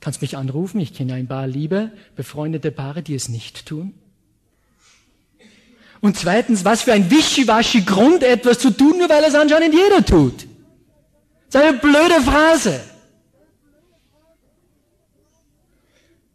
Kannst 0.00 0.22
mich 0.22 0.36
anrufen, 0.36 0.80
ich 0.80 0.94
kenne 0.94 1.14
ein 1.14 1.28
paar 1.28 1.46
liebe, 1.46 1.92
befreundete 2.16 2.70
Paare, 2.70 3.02
die 3.02 3.14
es 3.14 3.28
nicht 3.28 3.66
tun. 3.66 3.94
Und 6.00 6.16
zweitens, 6.16 6.64
was 6.64 6.82
für 6.82 6.94
ein 6.94 7.10
wischiwaschi 7.10 7.82
Grund, 7.82 8.22
etwas 8.22 8.58
zu 8.58 8.70
tun, 8.70 8.98
nur 8.98 9.08
weil 9.10 9.22
es 9.24 9.34
anscheinend 9.34 9.74
jeder 9.74 10.04
tut. 10.04 10.46
Das 11.50 11.62
ist 11.62 11.68
eine 11.68 11.78
blöde 11.78 12.22
Phrase. 12.22 12.80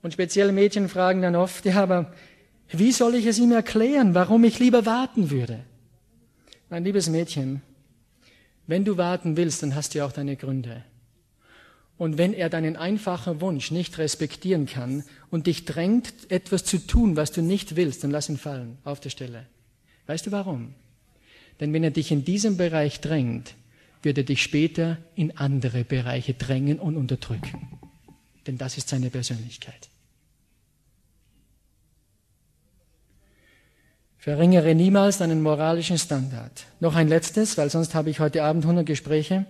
Und 0.03 0.11
spezielle 0.11 0.51
Mädchen 0.51 0.87
fragen 0.87 1.23
dann 1.23 1.35
oft, 1.35 1.65
ja, 1.65 1.81
aber 1.81 2.13
wie 2.69 2.91
soll 2.91 3.15
ich 3.15 3.25
es 3.25 3.39
ihm 3.39 3.51
erklären, 3.51 4.13
warum 4.13 4.43
ich 4.43 4.59
lieber 4.59 4.85
warten 4.85 5.31
würde? 5.31 5.61
Mein 6.69 6.83
liebes 6.83 7.09
Mädchen, 7.09 7.63
wenn 8.67 8.85
du 8.85 8.97
warten 8.97 9.37
willst, 9.37 9.63
dann 9.63 9.73
hast 9.73 9.93
du 9.93 9.99
ja 9.99 10.05
auch 10.05 10.11
deine 10.11 10.35
Gründe. 10.35 10.83
Und 11.97 12.17
wenn 12.17 12.33
er 12.33 12.49
deinen 12.49 12.75
einfachen 12.75 13.39
Wunsch 13.39 13.71
nicht 13.71 13.97
respektieren 13.97 14.65
kann 14.65 15.03
und 15.29 15.47
dich 15.47 15.63
drängt, 15.65 16.29
etwas 16.29 16.65
zu 16.65 16.85
tun, 16.85 17.15
was 17.15 17.31
du 17.31 17.41
nicht 17.41 17.77
willst, 17.77 18.03
dann 18.03 18.11
lass 18.11 18.27
ihn 18.27 18.37
fallen 18.37 18.77
auf 18.83 18.99
der 18.99 19.09
Stelle. 19.09 19.45
Weißt 20.07 20.27
du 20.27 20.31
warum? 20.31 20.73
Denn 21.59 21.71
wenn 21.71 21.83
er 21.83 21.91
dich 21.91 22.11
in 22.11 22.25
diesem 22.25 22.57
Bereich 22.57 22.99
drängt, 22.99 23.55
wird 24.01 24.17
er 24.17 24.23
dich 24.25 24.43
später 24.43 24.97
in 25.15 25.37
andere 25.37 25.83
Bereiche 25.83 26.33
drängen 26.33 26.79
und 26.79 26.97
unterdrücken. 26.97 27.79
Denn 28.45 28.57
das 28.57 28.77
ist 28.77 28.89
seine 28.89 29.09
Persönlichkeit. 29.09 29.89
Verringere 34.17 34.73
niemals 34.75 35.19
deinen 35.19 35.41
moralischen 35.41 35.97
Standard. 35.97 36.65
Noch 36.79 36.95
ein 36.95 37.07
letztes, 37.07 37.57
weil 37.57 37.69
sonst 37.69 37.93
habe 37.93 38.09
ich 38.09 38.19
heute 38.19 38.43
Abend 38.43 38.63
100 38.63 38.85
Gespräche. 38.85 39.45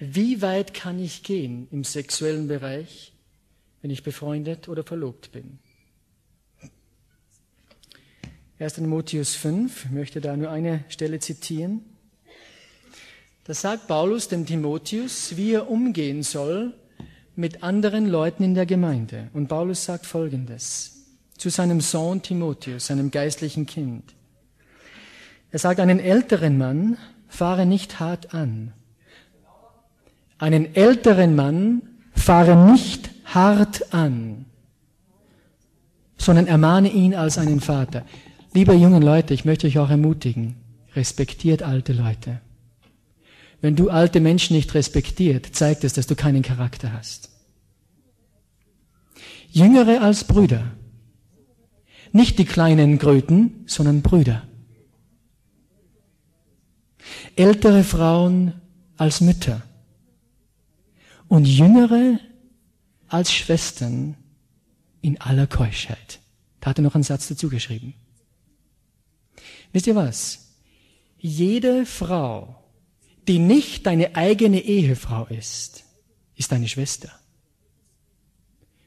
Wie 0.00 0.42
weit 0.42 0.74
kann 0.74 0.98
ich 0.98 1.22
gehen 1.24 1.66
im 1.72 1.82
sexuellen 1.82 2.46
Bereich, 2.46 3.12
wenn 3.82 3.90
ich 3.90 4.02
befreundet 4.02 4.68
oder 4.68 4.84
verlobt 4.84 5.32
bin? 5.32 5.58
1. 8.60 8.74
Timotheus 8.74 9.34
5, 9.34 9.86
ich 9.86 9.90
möchte 9.90 10.20
da 10.20 10.36
nur 10.36 10.50
eine 10.50 10.84
Stelle 10.88 11.20
zitieren. 11.20 11.84
Da 13.44 13.54
sagt 13.54 13.86
Paulus 13.86 14.28
dem 14.28 14.46
Timotheus, 14.46 15.36
wie 15.36 15.52
er 15.52 15.70
umgehen 15.70 16.22
soll 16.22 16.74
mit 17.34 17.62
anderen 17.62 18.06
Leuten 18.06 18.42
in 18.42 18.54
der 18.54 18.66
Gemeinde. 18.66 19.30
Und 19.32 19.48
Paulus 19.48 19.84
sagt 19.84 20.06
Folgendes 20.06 21.06
zu 21.36 21.48
seinem 21.50 21.80
Sohn 21.80 22.20
Timotheus, 22.20 22.86
seinem 22.86 23.10
geistlichen 23.10 23.64
Kind. 23.66 24.14
Er 25.50 25.60
sagt, 25.60 25.80
einen 25.80 26.00
älteren 26.00 26.58
Mann 26.58 26.98
fahre 27.28 27.64
nicht 27.64 28.00
hart 28.00 28.34
an. 28.34 28.74
Einen 30.38 30.74
älteren 30.74 31.34
Mann 31.34 31.82
fahre 32.14 32.70
nicht 32.70 33.10
hart 33.24 33.92
an, 33.92 34.46
sondern 36.16 36.46
ermahne 36.46 36.90
ihn 36.90 37.14
als 37.14 37.38
einen 37.38 37.60
Vater. 37.60 38.04
Liebe 38.54 38.74
jungen 38.74 39.02
Leute, 39.02 39.34
ich 39.34 39.44
möchte 39.44 39.66
euch 39.66 39.78
auch 39.78 39.90
ermutigen, 39.90 40.56
respektiert 40.94 41.62
alte 41.62 41.92
Leute. 41.92 42.40
Wenn 43.60 43.76
du 43.76 43.90
alte 43.90 44.20
Menschen 44.20 44.54
nicht 44.54 44.74
respektiert, 44.74 45.46
zeigt 45.52 45.82
es, 45.84 45.92
dass 45.92 46.06
du 46.06 46.14
keinen 46.14 46.42
Charakter 46.42 46.92
hast. 46.92 47.30
Jüngere 49.50 50.00
als 50.00 50.24
Brüder 50.24 50.64
nicht 52.12 52.38
die 52.38 52.44
kleinen 52.44 52.98
Kröten, 52.98 53.64
sondern 53.66 54.02
Brüder. 54.02 54.42
Ältere 57.36 57.84
Frauen 57.84 58.54
als 58.96 59.20
Mütter 59.20 59.62
und 61.28 61.44
jüngere 61.44 62.18
als 63.08 63.32
Schwestern 63.32 64.16
in 65.00 65.20
aller 65.20 65.46
Keuschheit. 65.46 66.20
Da 66.60 66.70
hat 66.70 66.78
er 66.78 66.82
noch 66.82 66.94
einen 66.94 67.04
Satz 67.04 67.28
dazu 67.28 67.48
geschrieben. 67.48 67.94
Wisst 69.72 69.86
ihr 69.86 69.94
was? 69.94 70.56
Jede 71.18 71.86
Frau, 71.86 72.62
die 73.26 73.38
nicht 73.38 73.86
deine 73.86 74.16
eigene 74.16 74.60
Ehefrau 74.60 75.26
ist, 75.26 75.84
ist 76.36 76.52
deine 76.52 76.68
Schwester. 76.68 77.10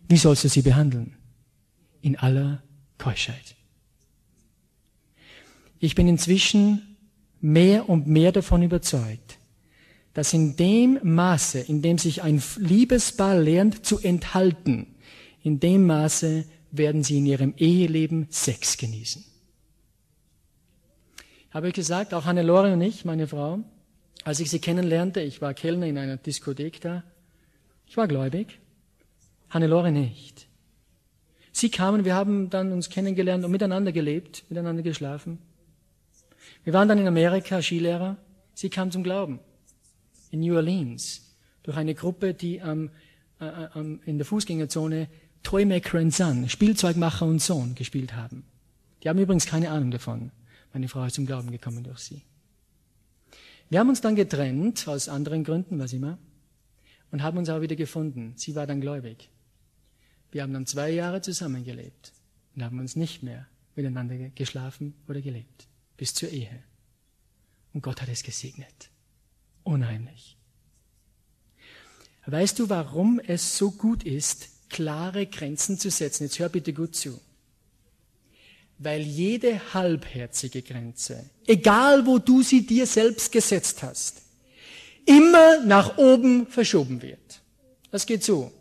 Wie 0.08 0.18
sollst 0.18 0.44
du 0.44 0.50
sie 0.50 0.62
behandeln? 0.62 1.16
In 2.02 2.18
aller 2.18 2.64
Keuschheit. 2.98 3.56
Ich 5.80 5.96
bin 5.96 6.08
inzwischen 6.08 6.98
mehr 7.40 7.90
und 7.90 8.08
mehr 8.08 8.32
davon 8.32 8.62
überzeugt, 8.62 9.31
dass 10.14 10.34
in 10.34 10.56
dem 10.56 11.00
Maße, 11.04 11.60
in 11.60 11.82
dem 11.82 11.98
sich 11.98 12.22
ein 12.22 12.42
Liebespaar 12.58 13.38
lernt 13.38 13.86
zu 13.86 14.00
enthalten, 14.00 14.88
in 15.44 15.60
dem 15.60 15.86
Maße 15.86 16.46
werden 16.72 17.04
sie 17.04 17.18
in 17.18 17.26
ihrem 17.26 17.54
Eheleben 17.58 18.28
Sex 18.30 18.78
genießen. 18.78 19.24
Habe 21.52 21.70
ich 21.70 21.74
gesagt, 21.74 22.14
auch 22.14 22.26
Hannelore 22.26 22.74
und 22.74 22.82
ich, 22.82 23.04
meine 23.04 23.28
Frau, 23.28 23.60
als 24.24 24.40
ich 24.40 24.50
sie 24.50 24.60
kennenlernte, 24.60 25.22
ich 25.22 25.42
war 25.42 25.54
Kellner 25.54 25.88
in 25.88 25.98
einer 25.98 26.18
Diskothek 26.18 26.80
da, 26.82 27.04
ich 27.88 27.98
war 27.98 28.08
gläubig, 28.08 28.60
Hannelore 29.50 29.92
nicht. 29.92 30.48
Sie 31.52 31.70
kamen, 31.70 32.06
wir 32.06 32.16
haben 32.16 32.50
dann 32.50 32.72
uns 32.72 32.90
kennengelernt 32.90 33.44
und 33.44 33.52
miteinander 33.52 33.92
gelebt, 33.92 34.46
miteinander 34.50 34.82
geschlafen. 34.82 35.40
Wir 36.64 36.74
waren 36.74 36.88
dann 36.88 37.00
in 37.00 37.08
Amerika 37.08 37.62
Skilehrer. 37.62 38.18
Sie 38.54 38.70
kam 38.70 38.92
zum 38.92 39.04
Glauben. 39.04 39.40
In 40.32 40.40
New 40.40 40.56
Orleans. 40.56 41.36
Durch 41.64 41.78
eine 41.78 41.94
Gruppe, 41.94 42.34
die 42.34 42.62
am, 42.62 42.90
äh, 43.40 43.46
äh, 43.46 43.98
in 44.06 44.18
der 44.18 44.26
Fußgängerzone 44.26 45.08
Toymaker 45.44 46.00
and 46.00 46.14
Son, 46.14 46.50
Spielzeugmacher 46.50 47.26
und 47.26 47.40
Sohn 47.40 47.76
gespielt 47.76 48.16
haben. 48.16 48.44
Die 49.04 49.10
haben 49.10 49.20
übrigens 49.20 49.46
keine 49.46 49.70
Ahnung 49.70 49.92
davon. 49.92 50.32
Meine 50.74 50.88
Frau 50.88 51.04
ist 51.06 51.16
zum 51.16 51.26
Glauben 51.26 51.52
gekommen 51.52 51.84
durch 51.84 52.00
sie. 52.00 52.22
Wir 53.70 53.80
haben 53.80 53.90
uns 53.90 54.02
dann 54.02 54.16
getrennt, 54.16 54.88
aus 54.88 55.10
anderen 55.10 55.44
Gründen, 55.44 55.80
was 55.80 55.94
immer, 55.94 56.18
und 57.12 57.24
haben 57.24 57.38
uns 57.38 57.50
auch 57.50 57.62
wieder 57.62 57.76
gefunden. 57.76 58.34
Sie 58.36 58.56
war 58.56 58.68
dann 58.68 58.82
gläubig. 58.82 59.30
Wir 60.32 60.44
haben 60.44 60.54
dann 60.54 60.66
zwei 60.66 60.92
Jahre 60.92 61.22
zusammengelebt 61.22 62.14
und 62.56 62.64
haben 62.64 62.80
uns 62.80 62.96
nicht 62.96 63.24
mehr 63.24 63.48
miteinander 63.76 64.16
geschlafen 64.30 64.94
oder 65.08 65.22
gelebt. 65.22 65.68
Bis 65.98 66.14
zur 66.14 66.30
Ehe. 66.30 66.64
Und 67.74 67.82
Gott 67.82 68.02
hat 68.02 68.10
es 68.10 68.24
gesegnet. 68.24 68.91
Unheimlich. 69.64 70.38
Weißt 72.26 72.60
du, 72.60 72.70
warum 72.70 73.20
es 73.20 73.58
so 73.58 73.72
gut 73.72 74.04
ist, 74.04 74.70
klare 74.70 75.26
Grenzen 75.26 75.80
zu 75.80 75.90
setzen? 75.90 76.24
Jetzt 76.24 76.40
hör 76.40 76.50
bitte 76.50 76.74
gut 76.74 76.96
zu. 76.96 77.20
Weil 78.78 79.02
jede 79.02 79.74
halbherzige 79.74 80.62
Grenze, 80.62 81.30
egal 81.46 82.06
wo 82.06 82.18
du 82.18 82.42
sie 82.42 82.66
dir 82.66 82.88
selbst 82.88 83.32
gesetzt 83.32 83.84
hast, 83.84 84.22
immer 85.06 85.64
nach 85.66 85.98
oben 85.98 86.48
verschoben 86.48 87.02
wird. 87.02 87.42
Das 87.92 88.06
geht 88.06 88.24
so. 88.24 88.52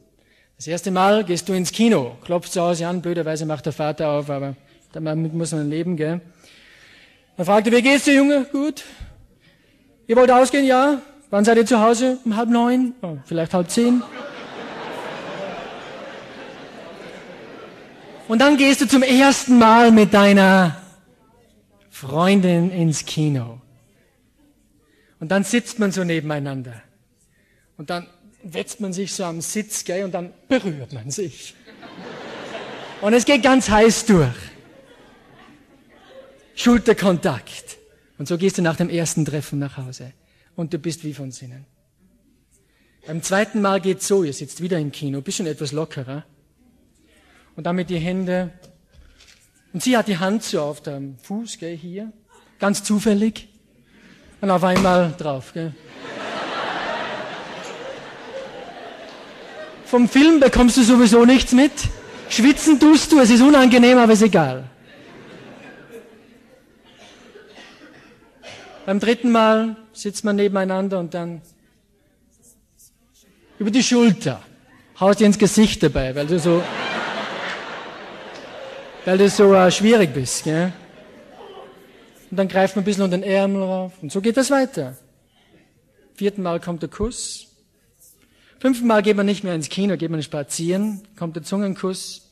Das 0.56 0.66
erste 0.66 0.90
Mal 0.90 1.24
gehst 1.24 1.48
du 1.48 1.54
ins 1.54 1.72
Kino, 1.72 2.18
klopft 2.24 2.52
zu 2.52 2.60
Hause 2.60 2.86
an, 2.86 3.00
blöderweise 3.00 3.46
macht 3.46 3.64
der 3.64 3.72
Vater 3.72 4.10
auf, 4.10 4.28
aber 4.28 4.56
damit 4.92 5.32
muss 5.32 5.52
man 5.52 5.70
leben, 5.70 5.96
gell? 5.96 6.20
Dann 7.36 7.46
fragte, 7.46 7.72
wie 7.72 7.80
geht's 7.80 8.04
dir, 8.04 8.14
Junge? 8.14 8.44
Gut. 8.52 8.84
Ihr 10.10 10.16
wollt 10.16 10.32
ausgehen? 10.32 10.66
Ja. 10.66 11.00
Wann 11.30 11.44
seid 11.44 11.56
ihr 11.56 11.64
zu 11.64 11.78
Hause? 11.78 12.18
Um 12.24 12.34
halb 12.34 12.48
neun? 12.48 12.94
Oh, 13.00 13.18
vielleicht 13.24 13.54
halb 13.54 13.70
zehn? 13.70 14.02
Und 18.26 18.40
dann 18.40 18.56
gehst 18.56 18.80
du 18.80 18.88
zum 18.88 19.04
ersten 19.04 19.56
Mal 19.60 19.92
mit 19.92 20.12
deiner 20.12 20.82
Freundin 21.90 22.72
ins 22.72 23.04
Kino. 23.04 23.60
Und 25.20 25.28
dann 25.28 25.44
sitzt 25.44 25.78
man 25.78 25.92
so 25.92 26.02
nebeneinander. 26.02 26.82
Und 27.76 27.88
dann 27.90 28.08
wetzt 28.42 28.80
man 28.80 28.92
sich 28.92 29.14
so 29.14 29.22
am 29.22 29.40
Sitz, 29.40 29.84
gell, 29.84 30.02
und 30.02 30.12
dann 30.12 30.32
berührt 30.48 30.92
man 30.92 31.12
sich. 31.12 31.54
Und 33.00 33.12
es 33.12 33.24
geht 33.24 33.44
ganz 33.44 33.70
heiß 33.70 34.06
durch. 34.06 34.34
Schulterkontakt. 36.56 37.79
Und 38.20 38.26
so 38.26 38.36
gehst 38.36 38.58
du 38.58 38.62
nach 38.62 38.76
dem 38.76 38.90
ersten 38.90 39.24
Treffen 39.24 39.58
nach 39.58 39.78
Hause. 39.78 40.12
Und 40.54 40.74
du 40.74 40.78
bist 40.78 41.04
wie 41.04 41.14
von 41.14 41.32
Sinnen. 41.32 41.64
Beim 43.06 43.22
zweiten 43.22 43.62
Mal 43.62 43.80
geht's 43.80 44.06
so, 44.06 44.24
ihr 44.24 44.34
sitzt 44.34 44.60
wieder 44.60 44.78
im 44.78 44.92
Kino, 44.92 45.22
bisschen 45.22 45.46
etwas 45.46 45.72
lockerer. 45.72 46.26
Und 47.56 47.64
damit 47.64 47.88
die 47.88 47.96
Hände. 47.96 48.52
Und 49.72 49.82
sie 49.82 49.96
hat 49.96 50.06
die 50.06 50.18
Hand 50.18 50.42
so 50.42 50.60
auf 50.60 50.82
dem 50.82 51.16
Fuß, 51.22 51.56
gell, 51.56 51.74
hier. 51.74 52.12
Ganz 52.58 52.84
zufällig. 52.84 53.48
Und 54.42 54.50
auf 54.50 54.64
einmal 54.64 55.14
drauf, 55.16 55.54
gell. 55.54 55.72
Vom 59.86 60.10
Film 60.10 60.40
bekommst 60.40 60.76
du 60.76 60.82
sowieso 60.82 61.24
nichts 61.24 61.52
mit. 61.52 61.72
Schwitzen 62.28 62.78
tust 62.78 63.12
du, 63.12 63.18
es 63.18 63.30
ist 63.30 63.40
unangenehm, 63.40 63.96
aber 63.96 64.12
ist 64.12 64.20
egal. 64.20 64.68
Beim 68.90 68.98
dritten 68.98 69.30
Mal 69.30 69.76
sitzt 69.92 70.24
man 70.24 70.34
nebeneinander 70.34 70.98
und 70.98 71.14
dann 71.14 71.42
über 73.60 73.70
die 73.70 73.84
Schulter. 73.84 74.42
Haust 74.98 75.20
dir 75.20 75.26
ins 75.26 75.38
Gesicht 75.38 75.80
dabei, 75.84 76.12
weil 76.16 76.26
du 76.26 76.40
so, 76.40 76.60
weil 79.04 79.16
du 79.16 79.28
so 79.28 79.54
uh, 79.54 79.70
schwierig 79.70 80.12
bist. 80.12 80.42
Gell? 80.42 80.72
Und 82.32 82.36
dann 82.36 82.48
greift 82.48 82.74
man 82.74 82.82
ein 82.82 82.84
bisschen 82.84 83.04
unter 83.04 83.16
den 83.16 83.22
Ärmel 83.22 83.62
rauf. 83.62 83.92
Und 84.02 84.10
so 84.10 84.20
geht 84.20 84.36
das 84.36 84.50
weiter. 84.50 84.96
Vierten 86.16 86.42
Mal 86.42 86.58
kommt 86.58 86.82
der 86.82 86.88
Kuss. 86.88 87.46
Fünften 88.58 88.88
Mal 88.88 89.02
geht 89.02 89.16
man 89.16 89.26
nicht 89.26 89.44
mehr 89.44 89.54
ins 89.54 89.68
Kino, 89.68 89.96
geht 89.96 90.10
man 90.10 90.20
spazieren, 90.20 91.02
kommt 91.16 91.36
der 91.36 91.44
Zungenkuss. 91.44 92.28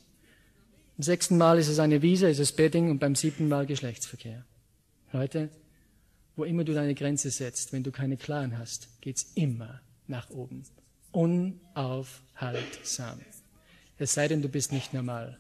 Im 0.97 1.05
sechsten 1.05 1.39
Mal 1.39 1.61
ist 1.61 1.69
es 1.69 1.79
eine 1.79 2.03
Wiese, 2.03 2.29
ist 2.29 2.41
es 2.41 2.51
Bedding 2.51 2.91
und 2.91 2.99
beim 2.99 3.15
siebten 3.15 3.49
Mal 3.49 3.65
Geschlechtsverkehr. 3.65 4.45
Leute, 5.13 5.51
wo 6.39 6.45
immer 6.45 6.65
du 6.65 6.73
deine 6.73 6.95
Grenze 6.95 7.31
setzt, 7.31 7.73
wenn 7.73 7.83
du 7.83 7.91
keine 7.91 8.17
klaren 8.17 8.59
hast, 8.59 8.89
geht's 9.01 9.33
immer 9.35 9.81
nach 10.07 10.31
oben. 10.31 10.63
Unaufhaltsam. 11.11 13.21
Es 13.99 14.15
sei 14.15 14.29
denn, 14.29 14.41
du 14.41 14.49
bist 14.49 14.73
nicht 14.73 14.95
normal. 14.95 15.37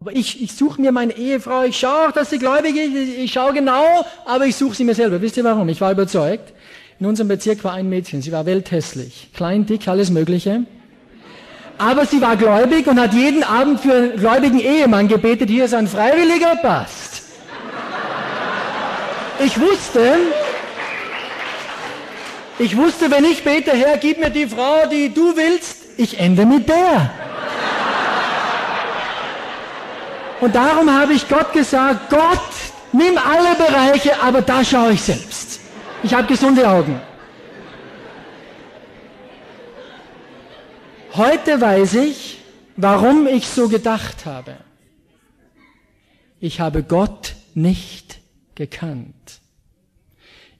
Aber 0.00 0.12
ich, 0.12 0.42
ich 0.42 0.52
suche 0.52 0.82
mir 0.82 0.92
meine 0.92 1.16
Ehefrau, 1.16 1.62
ich 1.62 1.78
schaue 1.78 2.08
auch, 2.08 2.12
dass 2.12 2.28
sie 2.28 2.38
gläubig 2.38 2.76
ist, 2.76 2.94
ich 2.94 3.32
schaue 3.32 3.54
genau, 3.54 4.04
aber 4.26 4.44
ich 4.44 4.54
suche 4.54 4.74
sie 4.74 4.84
mir 4.84 4.94
selber. 4.94 5.22
Wisst 5.22 5.38
ihr 5.38 5.44
warum? 5.44 5.70
Ich 5.70 5.80
war 5.80 5.92
überzeugt. 5.92 6.52
In 7.00 7.06
unserem 7.06 7.28
Bezirk 7.28 7.64
war 7.64 7.72
ein 7.72 7.88
Mädchen, 7.88 8.22
sie 8.22 8.30
war 8.30 8.46
welthässlich. 8.46 9.28
Klein, 9.34 9.66
dick, 9.66 9.88
alles 9.88 10.10
Mögliche. 10.10 10.62
Aber 11.76 12.06
sie 12.06 12.20
war 12.20 12.36
gläubig 12.36 12.86
und 12.86 13.00
hat 13.00 13.12
jeden 13.14 13.42
Abend 13.42 13.80
für 13.80 13.94
einen 13.94 14.16
gläubigen 14.16 14.60
Ehemann 14.60 15.08
gebetet, 15.08 15.50
hier 15.50 15.64
ist 15.64 15.74
ein 15.74 15.88
Freiwilliger, 15.88 16.56
passt. 16.56 17.22
Ich 19.44 19.60
wusste, 19.60 20.16
ich 22.60 22.76
wusste, 22.76 23.10
wenn 23.10 23.24
ich 23.24 23.42
bete, 23.42 23.72
Herr, 23.72 23.98
gib 23.98 24.20
mir 24.20 24.30
die 24.30 24.46
Frau, 24.46 24.86
die 24.86 25.12
du 25.12 25.36
willst, 25.36 25.76
ich 25.96 26.20
ende 26.20 26.46
mit 26.46 26.68
der. 26.68 27.10
Und 30.40 30.54
darum 30.54 30.92
habe 30.92 31.14
ich 31.14 31.28
Gott 31.28 31.52
gesagt, 31.52 32.10
Gott, 32.10 32.38
nimm 32.92 33.18
alle 33.18 33.56
Bereiche, 33.56 34.12
aber 34.22 34.42
da 34.42 34.64
schaue 34.64 34.92
ich 34.92 35.02
selbst. 35.02 35.53
Ich 36.04 36.12
habe 36.12 36.28
gesunde 36.28 36.68
Augen. 36.68 37.00
Heute 41.14 41.58
weiß 41.58 41.94
ich, 41.94 42.40
warum 42.76 43.26
ich 43.26 43.46
so 43.48 43.70
gedacht 43.70 44.26
habe. 44.26 44.58
Ich 46.40 46.60
habe 46.60 46.82
Gott 46.82 47.36
nicht 47.54 48.20
gekannt. 48.54 49.40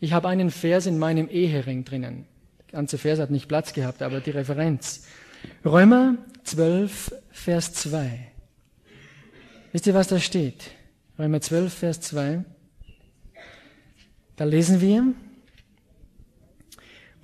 Ich 0.01 0.15
habe 0.15 0.29
einen 0.29 0.51
Vers 0.51 0.87
in 0.87 0.99
meinem 0.99 1.29
Ehering 1.29 1.85
drinnen. 1.85 2.25
Der 2.71 2.79
ganze 2.79 2.97
Vers 2.97 3.19
hat 3.19 3.31
nicht 3.31 3.47
Platz 3.47 3.75
gehabt, 3.75 4.01
aber 4.01 4.21
die 4.21 4.31
Referenz. 4.31 5.07
Römer 5.63 6.17
12, 6.45 7.15
Vers 7.31 7.75
2. 7.75 8.33
Wisst 9.73 9.87
ihr, 9.87 9.93
was 9.93 10.09
da 10.09 10.19
steht? 10.19 10.71
Römer 11.19 11.43
12, 11.43 11.75
Vers 11.75 12.01
2. 12.01 12.45
Da 14.37 14.45
lesen 14.45 14.81
wir, 14.81 15.13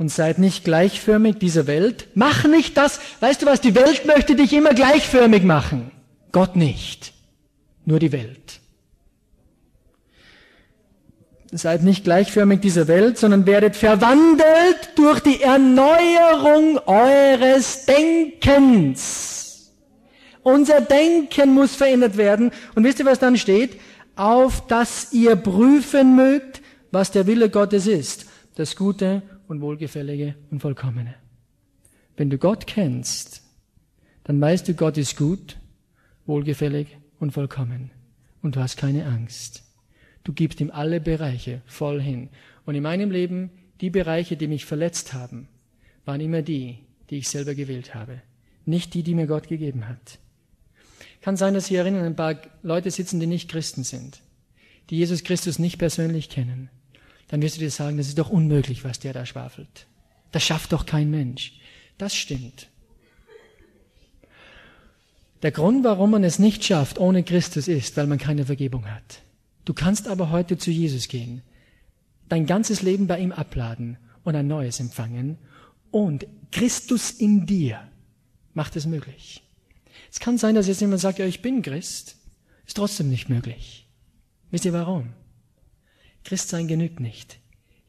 und 0.01 0.09
seid 0.09 0.38
nicht 0.38 0.64
gleichförmig 0.64 1.36
dieser 1.40 1.66
Welt. 1.66 2.09
Mach 2.14 2.44
nicht 2.44 2.78
das. 2.78 3.01
Weißt 3.20 3.42
du 3.42 3.46
was? 3.46 3.61
Die 3.61 3.74
Welt 3.74 4.07
möchte 4.07 4.34
dich 4.34 4.55
immer 4.55 4.72
gleichförmig 4.72 5.42
machen. 5.42 5.90
Gott 6.32 6.57
nicht. 6.57 7.12
Nur 7.84 7.98
die 7.98 8.11
Welt. 8.11 8.61
Seid 11.53 11.82
nicht 11.82 12.05
gleichförmig 12.05 12.61
dieser 12.61 12.88
Welt, 12.88 13.18
sondern 13.18 13.44
werdet 13.44 13.76
verwandelt 13.76 14.88
durch 14.96 15.20
die 15.20 15.42
Erneuerung 15.42 16.78
eures 16.86 17.84
Denkens. 17.84 19.70
Unser 20.42 20.80
Denken 20.80 21.53
muss 21.53 21.76
verändert 21.76 22.16
werden. 22.16 22.53
Und 22.74 22.84
wisst 22.84 23.01
ihr, 23.01 23.05
was 23.05 23.18
dann 23.18 23.36
steht? 23.36 23.78
Auf 24.16 24.66
dass 24.66 25.12
ihr 25.12 25.36
prüfen 25.36 26.16
mögt, 26.16 26.62
was 26.90 27.11
der 27.11 27.26
Wille 27.26 27.51
Gottes 27.51 27.86
ist. 27.86 28.24
Das 28.55 28.76
Gute 28.76 29.20
und 29.51 29.61
Wohlgefällige 29.61 30.36
und 30.51 30.61
Vollkommene. 30.61 31.16
Wenn 32.16 32.30
du 32.30 32.38
Gott 32.38 32.68
kennst, 32.68 33.42
dann 34.24 34.40
weißt 34.40 34.68
du, 34.68 34.74
Gott 34.74 34.96
ist 34.96 35.16
gut, 35.16 35.59
wohlgefällig 36.24 36.96
und 37.18 37.32
vollkommen. 37.32 37.90
und 38.42 38.57
du 38.57 38.61
hast 38.61 38.76
keine 38.76 39.05
Angst. 39.07 39.64
Du 40.24 40.32
gibst 40.32 40.61
ihm 40.61 40.70
alle 40.70 41.01
Bereiche 41.01 41.61
voll 41.66 42.01
hin. 42.01 42.30
Und 42.64 42.74
in 42.74 42.82
meinem 42.82 43.11
Leben, 43.11 43.51
die 43.80 43.90
Bereiche, 43.90 44.36
die 44.36 44.46
mich 44.46 44.64
verletzt 44.64 45.12
haben, 45.12 45.48
waren 46.07 46.20
immer 46.20 46.40
die, 46.40 46.78
die 47.11 47.18
ich 47.18 47.28
selber 47.28 47.55
gewählt 47.55 47.94
habe. 47.94 48.22
Nicht 48.64 48.94
die, 48.94 49.03
die 49.03 49.14
mir 49.14 49.26
Gott 49.26 49.48
gegeben 49.48 49.88
hat. 49.88 50.18
Kann 51.20 51.36
sein, 51.36 51.55
dass 51.55 51.66
hier 51.66 51.80
erinnern 51.80 52.05
ein 52.05 52.16
paar 52.16 52.40
Leute 52.62 52.90
sitzen, 52.90 53.20
die 53.20 53.26
nicht 53.26 53.51
Christen 53.51 53.84
sind, 53.84 54.22
die 54.88 54.96
Jesus 54.96 55.24
Christus 55.24 55.59
nicht 55.59 55.78
persönlich 55.78 56.30
kennen. 56.30 56.70
Dann 57.31 57.43
wirst 57.43 57.57
du 57.57 57.61
dir 57.61 57.70
sagen, 57.70 57.97
das 57.97 58.09
ist 58.09 58.18
doch 58.18 58.28
unmöglich, 58.28 58.85
was 58.85 58.99
der 58.99 59.12
da 59.12 59.24
schwafelt. 59.24 59.87
Das 60.33 60.43
schafft 60.43 60.72
doch 60.72 60.85
kein 60.85 61.11
Mensch. 61.11 61.53
Das 61.97 62.14
stimmt. 62.14 62.68
Der 65.43 65.53
Grund, 65.53 65.85
warum 65.85 66.11
man 66.11 66.24
es 66.24 66.41
nicht 66.41 66.64
schafft 66.64 66.99
ohne 66.99 67.22
Christus, 67.22 67.68
ist, 67.68 67.97
weil 67.97 68.09
man 68.09 68.18
keine 68.18 68.47
Vergebung 68.47 68.91
hat. 68.91 69.22
Du 69.64 69.74
kannst 69.74 70.09
aber 70.09 70.31
heute 70.31 70.59
zu 70.59 70.72
Jesus 70.72 71.07
gehen, 71.07 71.43
dein 72.28 72.47
ganzes 72.47 72.83
Leben 72.83 73.07
bei 73.07 73.20
ihm 73.20 73.31
abladen 73.31 73.97
und 74.24 74.35
ein 74.35 74.49
neues 74.49 74.81
empfangen 74.81 75.39
und 75.93 76.26
Christus 76.51 77.12
in 77.12 77.47
dir 77.47 77.81
macht 78.55 78.74
es 78.74 78.87
möglich. 78.87 79.43
Es 80.11 80.18
kann 80.18 80.37
sein, 80.37 80.57
dass 80.57 80.66
jetzt 80.66 80.81
jemand 80.81 81.01
sagt, 81.01 81.20
ja, 81.20 81.26
ich 81.26 81.43
bin 81.43 81.62
Christ, 81.62 82.16
ist 82.66 82.76
trotzdem 82.76 83.09
nicht 83.09 83.28
möglich. 83.28 83.87
Wisst 84.51 84.64
ihr 84.64 84.72
warum? 84.72 85.12
Christsein 86.25 86.68
genügt 86.68 87.01
nicht. 87.01 87.39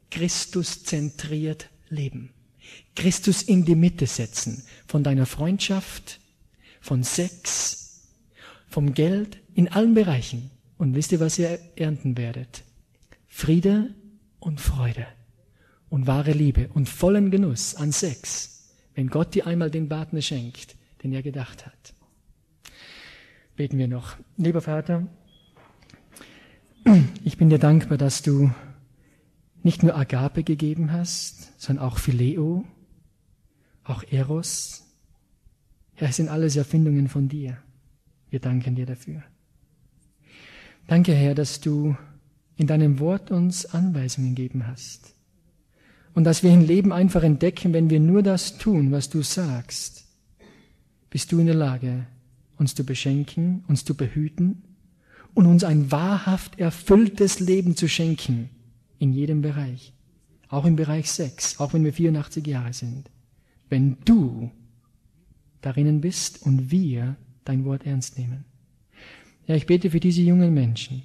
Christus 0.10 0.84
zentriert 0.84 1.70
Leben. 1.90 2.32
Christus 2.96 3.42
in 3.42 3.66
die 3.66 3.76
Mitte 3.76 4.08
setzen 4.08 4.64
von 4.88 5.04
deiner 5.04 5.26
Freundschaft, 5.26 6.20
von 6.80 7.04
Sex, 7.04 8.08
vom 8.68 8.94
Geld, 8.94 9.38
in 9.54 9.68
allen 9.68 9.94
Bereichen. 9.94 10.52
Und 10.78 10.96
wisst 10.96 11.12
ihr, 11.12 11.20
was 11.20 11.38
ihr 11.38 11.60
ernten 11.76 12.18
werdet? 12.18 12.64
Friede 13.28 13.94
und 14.40 14.60
Freude 14.60 15.08
und 15.90 16.08
wahre 16.08 16.32
Liebe 16.32 16.70
und 16.74 16.90
vollen 16.90 17.32
Genuss 17.32 17.76
an 17.76 17.92
Sex, 17.92 18.74
wenn 18.96 19.08
Gott 19.08 19.36
dir 19.36 19.46
einmal 19.46 19.70
den 19.70 19.90
Partner 19.90 20.22
schenkt, 20.22 20.76
den 21.04 21.14
er 21.14 21.22
gedacht 21.22 21.66
hat. 21.66 21.94
Beten 23.56 23.78
wir 23.78 23.88
noch. 23.88 24.16
Lieber 24.38 24.62
Vater, 24.62 25.08
ich 27.24 27.38
bin 27.38 27.50
dir 27.50 27.60
dankbar, 27.60 27.98
dass 27.98 28.22
du 28.22 28.52
nicht 29.64 29.84
nur 29.84 29.96
Agape 29.96 30.44
gegeben 30.44 30.92
hast, 30.92 31.60
sondern 31.62 31.86
auch 31.86 31.98
Phileo, 31.98 32.66
auch 33.84 34.04
Eros, 34.10 34.84
ja, 36.00 36.08
es 36.08 36.16
sind 36.16 36.30
alles 36.30 36.56
Erfindungen 36.56 37.08
von 37.08 37.30
dir. 37.30 37.58
Wir 38.30 38.40
danken 38.40 38.76
dir 38.76 38.88
dafür. 38.88 39.22
Danke, 40.88 41.14
Herr, 41.14 41.36
dass 41.36 41.62
du 41.62 41.96
in 42.56 42.66
deinem 42.66 43.00
Wort 43.00 43.30
uns 43.30 43.68
Anweisungen 43.68 44.34
gegeben 44.34 44.66
hast. 44.66 45.14
Und 46.14 46.24
dass 46.24 46.44
wir 46.44 46.52
im 46.52 46.62
Leben 46.62 46.92
einfach 46.92 47.24
entdecken, 47.24 47.72
wenn 47.74 47.90
wir 47.90 48.00
nur 48.00 48.24
das 48.24 48.58
tun, 48.58 48.92
was 48.92 49.10
du 49.10 49.22
sagst, 49.22 50.06
bist 51.10 51.32
du 51.32 51.40
in 51.40 51.46
der 51.46 51.56
Lage, 51.56 52.08
uns 52.58 52.74
zu 52.74 52.84
beschenken, 52.84 53.64
uns 53.68 53.86
zu 53.86 53.96
behüten 53.96 54.64
und 55.34 55.46
uns 55.46 55.64
ein 55.64 55.92
wahrhaft 55.92 56.60
erfülltes 56.60 57.40
Leben 57.40 57.76
zu 57.76 57.88
schenken 57.88 58.50
in 59.00 59.14
jedem 59.14 59.42
Bereich. 59.42 59.94
Auch 60.50 60.66
im 60.66 60.76
Bereich 60.76 61.10
Sex, 61.10 61.60
auch 61.60 61.74
wenn 61.74 61.84
wir 61.84 61.94
84 61.94 62.46
Jahre 62.46 62.74
sind. 62.74 63.10
Wenn 63.70 63.98
du 64.04 64.52
darinnen 65.62 66.02
bist 66.02 66.42
und 66.42 66.72
wir 66.72 67.16
dein 67.46 67.66
Wort 67.66 67.86
ernst 67.86 68.18
nehmen. 68.18 68.46
Ja, 69.48 69.56
ich 69.56 69.66
bete 69.66 69.92
für 69.92 70.00
diese 70.00 70.22
jungen 70.22 70.54
Menschen, 70.54 71.04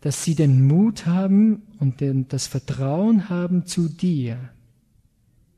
dass 0.00 0.24
sie 0.24 0.34
den 0.34 0.66
Mut 0.66 1.06
haben 1.06 1.62
und 1.78 2.02
das 2.28 2.46
Vertrauen 2.46 3.28
haben 3.28 3.66
zu 3.66 3.88
dir, 3.88 4.50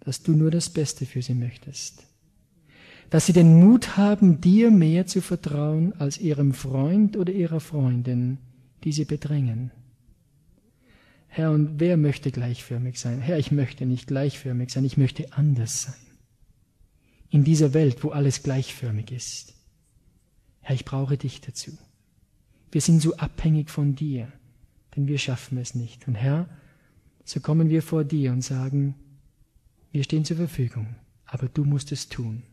dass 0.00 0.22
du 0.22 0.32
nur 0.32 0.50
das 0.50 0.70
Beste 0.70 1.06
für 1.06 1.22
sie 1.22 1.34
möchtest. 1.34 2.06
Dass 3.12 3.26
sie 3.26 3.34
den 3.34 3.60
Mut 3.60 3.98
haben, 3.98 4.40
dir 4.40 4.70
mehr 4.70 5.06
zu 5.06 5.20
vertrauen 5.20 5.92
als 5.98 6.16
ihrem 6.16 6.54
Freund 6.54 7.18
oder 7.18 7.30
ihrer 7.30 7.60
Freundin, 7.60 8.38
die 8.84 8.92
sie 8.92 9.04
bedrängen. 9.04 9.70
Herr, 11.28 11.50
und 11.50 11.78
wer 11.78 11.98
möchte 11.98 12.30
gleichförmig 12.30 12.98
sein? 12.98 13.20
Herr, 13.20 13.38
ich 13.38 13.52
möchte 13.52 13.84
nicht 13.84 14.06
gleichförmig 14.06 14.70
sein, 14.70 14.86
ich 14.86 14.96
möchte 14.96 15.30
anders 15.34 15.82
sein 15.82 15.94
in 17.28 17.44
dieser 17.44 17.74
Welt, 17.74 18.02
wo 18.02 18.12
alles 18.12 18.42
gleichförmig 18.42 19.12
ist. 19.12 19.56
Herr, 20.60 20.74
ich 20.74 20.86
brauche 20.86 21.18
dich 21.18 21.42
dazu. 21.42 21.72
Wir 22.70 22.80
sind 22.80 23.02
so 23.02 23.18
abhängig 23.18 23.68
von 23.68 23.94
dir, 23.94 24.32
denn 24.96 25.06
wir 25.06 25.18
schaffen 25.18 25.58
es 25.58 25.74
nicht. 25.74 26.08
Und 26.08 26.14
Herr, 26.14 26.48
so 27.24 27.40
kommen 27.40 27.68
wir 27.68 27.82
vor 27.82 28.04
dir 28.04 28.32
und 28.32 28.40
sagen, 28.40 28.94
wir 29.90 30.02
stehen 30.02 30.24
zur 30.24 30.38
Verfügung, 30.38 30.96
aber 31.26 31.50
du 31.50 31.66
musst 31.66 31.92
es 31.92 32.08
tun. 32.08 32.44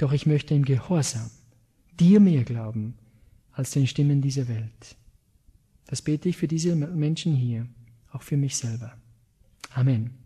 Doch 0.00 0.12
ich 0.12 0.24
möchte 0.24 0.54
im 0.54 0.64
Gehorsam 0.64 1.30
dir 1.98 2.20
mehr 2.20 2.44
glauben 2.44 2.94
als 3.52 3.72
den 3.72 3.86
Stimmen 3.86 4.22
dieser 4.22 4.48
Welt. 4.48 4.96
Das 5.88 6.00
bete 6.00 6.30
ich 6.30 6.38
für 6.38 6.48
diese 6.48 6.74
Menschen 6.74 7.34
hier, 7.36 7.66
auch 8.10 8.22
für 8.22 8.38
mich 8.38 8.56
selber. 8.56 8.94
Amen. 9.74 10.19